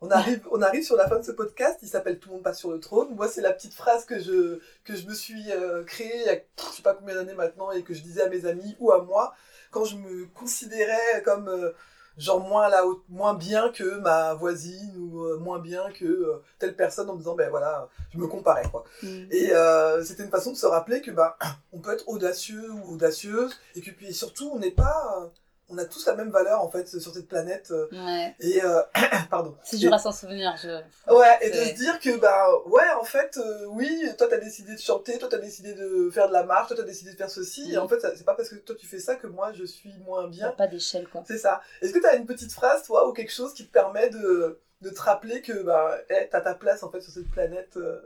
[0.01, 2.43] On arrive, on arrive sur la fin de ce podcast, il s'appelle Tout le monde
[2.43, 3.15] passe sur le trône.
[3.15, 6.29] Moi, c'est la petite phrase que je, que je me suis euh, créée il y
[6.29, 8.91] a je sais pas combien d'années maintenant et que je disais à mes amis ou
[8.91, 9.33] à moi
[9.71, 11.71] quand je me considérais comme euh,
[12.17, 16.43] genre moins, la haute, moins bien que ma voisine ou euh, moins bien que euh,
[16.59, 18.83] telle personne en me disant ben voilà, je me comparais quoi.
[19.03, 19.25] Mm.
[19.31, 21.37] Et euh, c'était une façon de se rappeler que bah,
[21.73, 25.31] on peut être audacieux ou audacieuse et que puis surtout on n'est pas.
[25.69, 27.71] On a tous la même valeur en fait sur cette planète.
[27.71, 28.35] euh, Ouais.
[28.39, 28.81] Et euh,
[29.29, 29.57] pardon.
[29.63, 30.69] C'est dur à s'en souvenir, je.
[31.11, 34.73] Ouais, et de se dire que, bah, ouais, en fait, euh, oui, toi t'as décidé
[34.75, 37.29] de chanter, toi t'as décidé de faire de la marche, toi t'as décidé de faire
[37.31, 39.53] ceci, et en fait, ça- c'est pas parce que toi tu fais ça que moi
[39.53, 40.51] je suis moins bien.
[40.51, 41.23] pas d'échelle, quoi.
[41.27, 41.61] C'est ça.
[41.81, 44.89] Est-ce que t'as une petite phrase, toi, ou quelque chose qui te permet de, de
[44.91, 48.01] te rappeler que, bah, hey, t'as ta place, en fait, sur cette planète euh,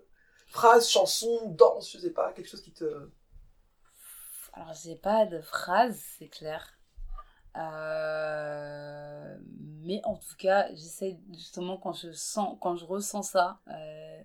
[0.52, 2.86] Phrase, chanson, danse, je sais pas, quelque chose qui te.
[4.54, 6.79] Alors, j'ai pas de phrase, c'est clair.
[7.58, 9.38] Euh,
[9.84, 14.22] Mais en tout cas, j'essaie justement quand je sens, quand je ressens ça, euh,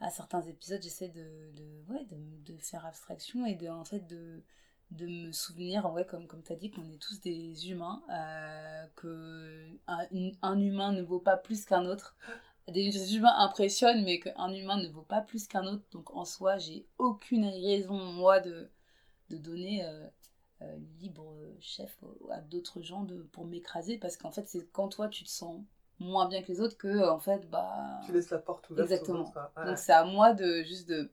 [0.00, 4.42] à certains épisodes, j'essaie de, de, ouais, de, faire abstraction et de, en fait, de,
[4.92, 8.86] de me souvenir, ouais, comme, comme tu as dit, qu'on est tous des humains, euh,
[8.96, 12.16] que un, une- un humain ne vaut pas plus qu'un autre.
[12.68, 15.84] Des humains impressionnent, mais qu'un humain ne vaut pas plus qu'un autre.
[15.92, 18.70] Donc en soi, j'ai aucune raison, moi, de,
[19.30, 20.06] de donner euh,
[20.62, 21.96] euh, libre chef
[22.30, 23.98] à d'autres gens de, pour m'écraser.
[23.98, 25.60] Parce qu'en fait, c'est quand toi, tu te sens
[25.98, 28.00] moins bien que les autres que, en fait, bah...
[28.04, 28.90] Tu laisses la porte ouverte.
[28.90, 29.20] Exactement.
[29.20, 29.66] autres, ouais.
[29.66, 31.10] Donc c'est à moi de juste de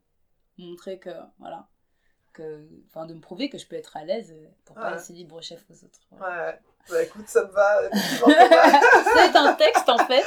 [0.58, 1.68] montrer que voilà
[2.34, 4.36] que enfin de me prouver que je peux être à l'aise
[4.66, 4.94] pour pas Ouais.
[4.94, 6.00] laisser libre chef aux autres.
[6.12, 6.48] Voilà.
[6.48, 6.60] Ouais.
[6.90, 7.86] Bah écoute, ça me va.
[7.86, 9.32] effectivement, ça me va.
[9.32, 10.26] C'est un texte en fait.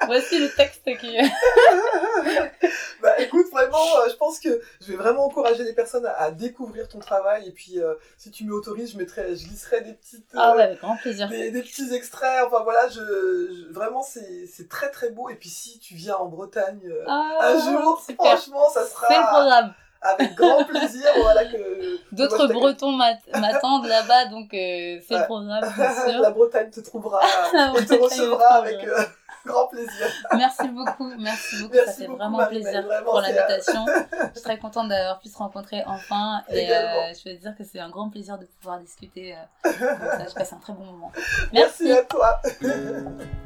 [0.06, 1.16] Voici le texte qui
[3.02, 6.30] bah écoute, vraiment, euh, je pense que je vais vraiment encourager les personnes à, à
[6.30, 7.46] découvrir ton travail.
[7.48, 10.62] Et puis, euh, si tu m'autorises, je mettrai, je glisserai des petites, Ah euh, ouais,
[10.64, 11.28] avec grand plaisir.
[11.28, 12.44] des, des petits extraits.
[12.46, 15.28] Enfin voilà, je, je- vraiment, c'est très très beau.
[15.28, 18.26] Et puis, si tu viens en Bretagne euh, Ah, un jour, super.
[18.38, 19.74] franchement, ça C'est le sera programme.
[20.02, 21.06] avec grand plaisir.
[21.22, 22.46] voilà que D'autres.
[22.48, 26.20] Bretons m'at- m'attendent là-bas, donc euh, c'est le programme, bien sûr.
[26.20, 27.20] La Bretagne te trouvera
[27.78, 29.02] et te recevra avec euh,
[29.46, 30.06] grand plaisir.
[30.36, 33.86] Merci beaucoup, merci beaucoup, Merci ça fait beaucoup, vraiment plaisir vraiment, pour l'invitation.
[33.86, 37.64] Je suis très contente d'avoir pu se rencontrer enfin et euh, je veux dire que
[37.64, 40.26] c'est un grand plaisir de pouvoir discuter euh, ça.
[40.28, 41.12] Je passe un très bon moment.
[41.52, 41.92] Merci Merci.
[41.92, 42.40] à toi.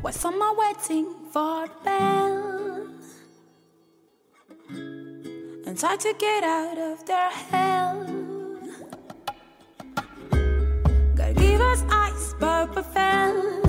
[0.03, 2.87] What's on my wedding for bell?
[5.67, 8.07] And try to get out of their hell.
[11.15, 11.83] God give us
[12.79, 13.68] we fell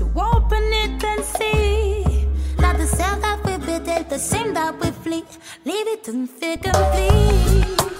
[0.00, 2.26] to open it and see.
[2.58, 5.24] Not the cell that we build, the same that we flee.
[5.66, 7.76] Leave it unfit complete.
[7.78, 7.99] No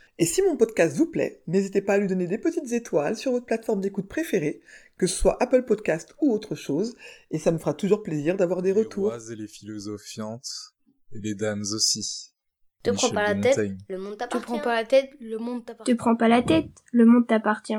[0.21, 3.31] Et si mon podcast vous plaît, n'hésitez pas à lui donner des petites étoiles sur
[3.31, 4.61] votre plateforme d'écoute préférée,
[4.99, 6.95] que ce soit Apple Podcast ou autre chose,
[7.31, 9.05] et ça me fera toujours plaisir d'avoir des Les retours.
[9.05, 10.75] rois et les philosophiantes,
[11.11, 12.35] et les dames aussi.
[12.83, 14.45] Te prends pas la tête, le monde Tu t'appartient.
[14.45, 15.91] prends pas la tête, le monde t'appartient.
[15.91, 17.73] Tu prends pas la tête, le monde t'appartient.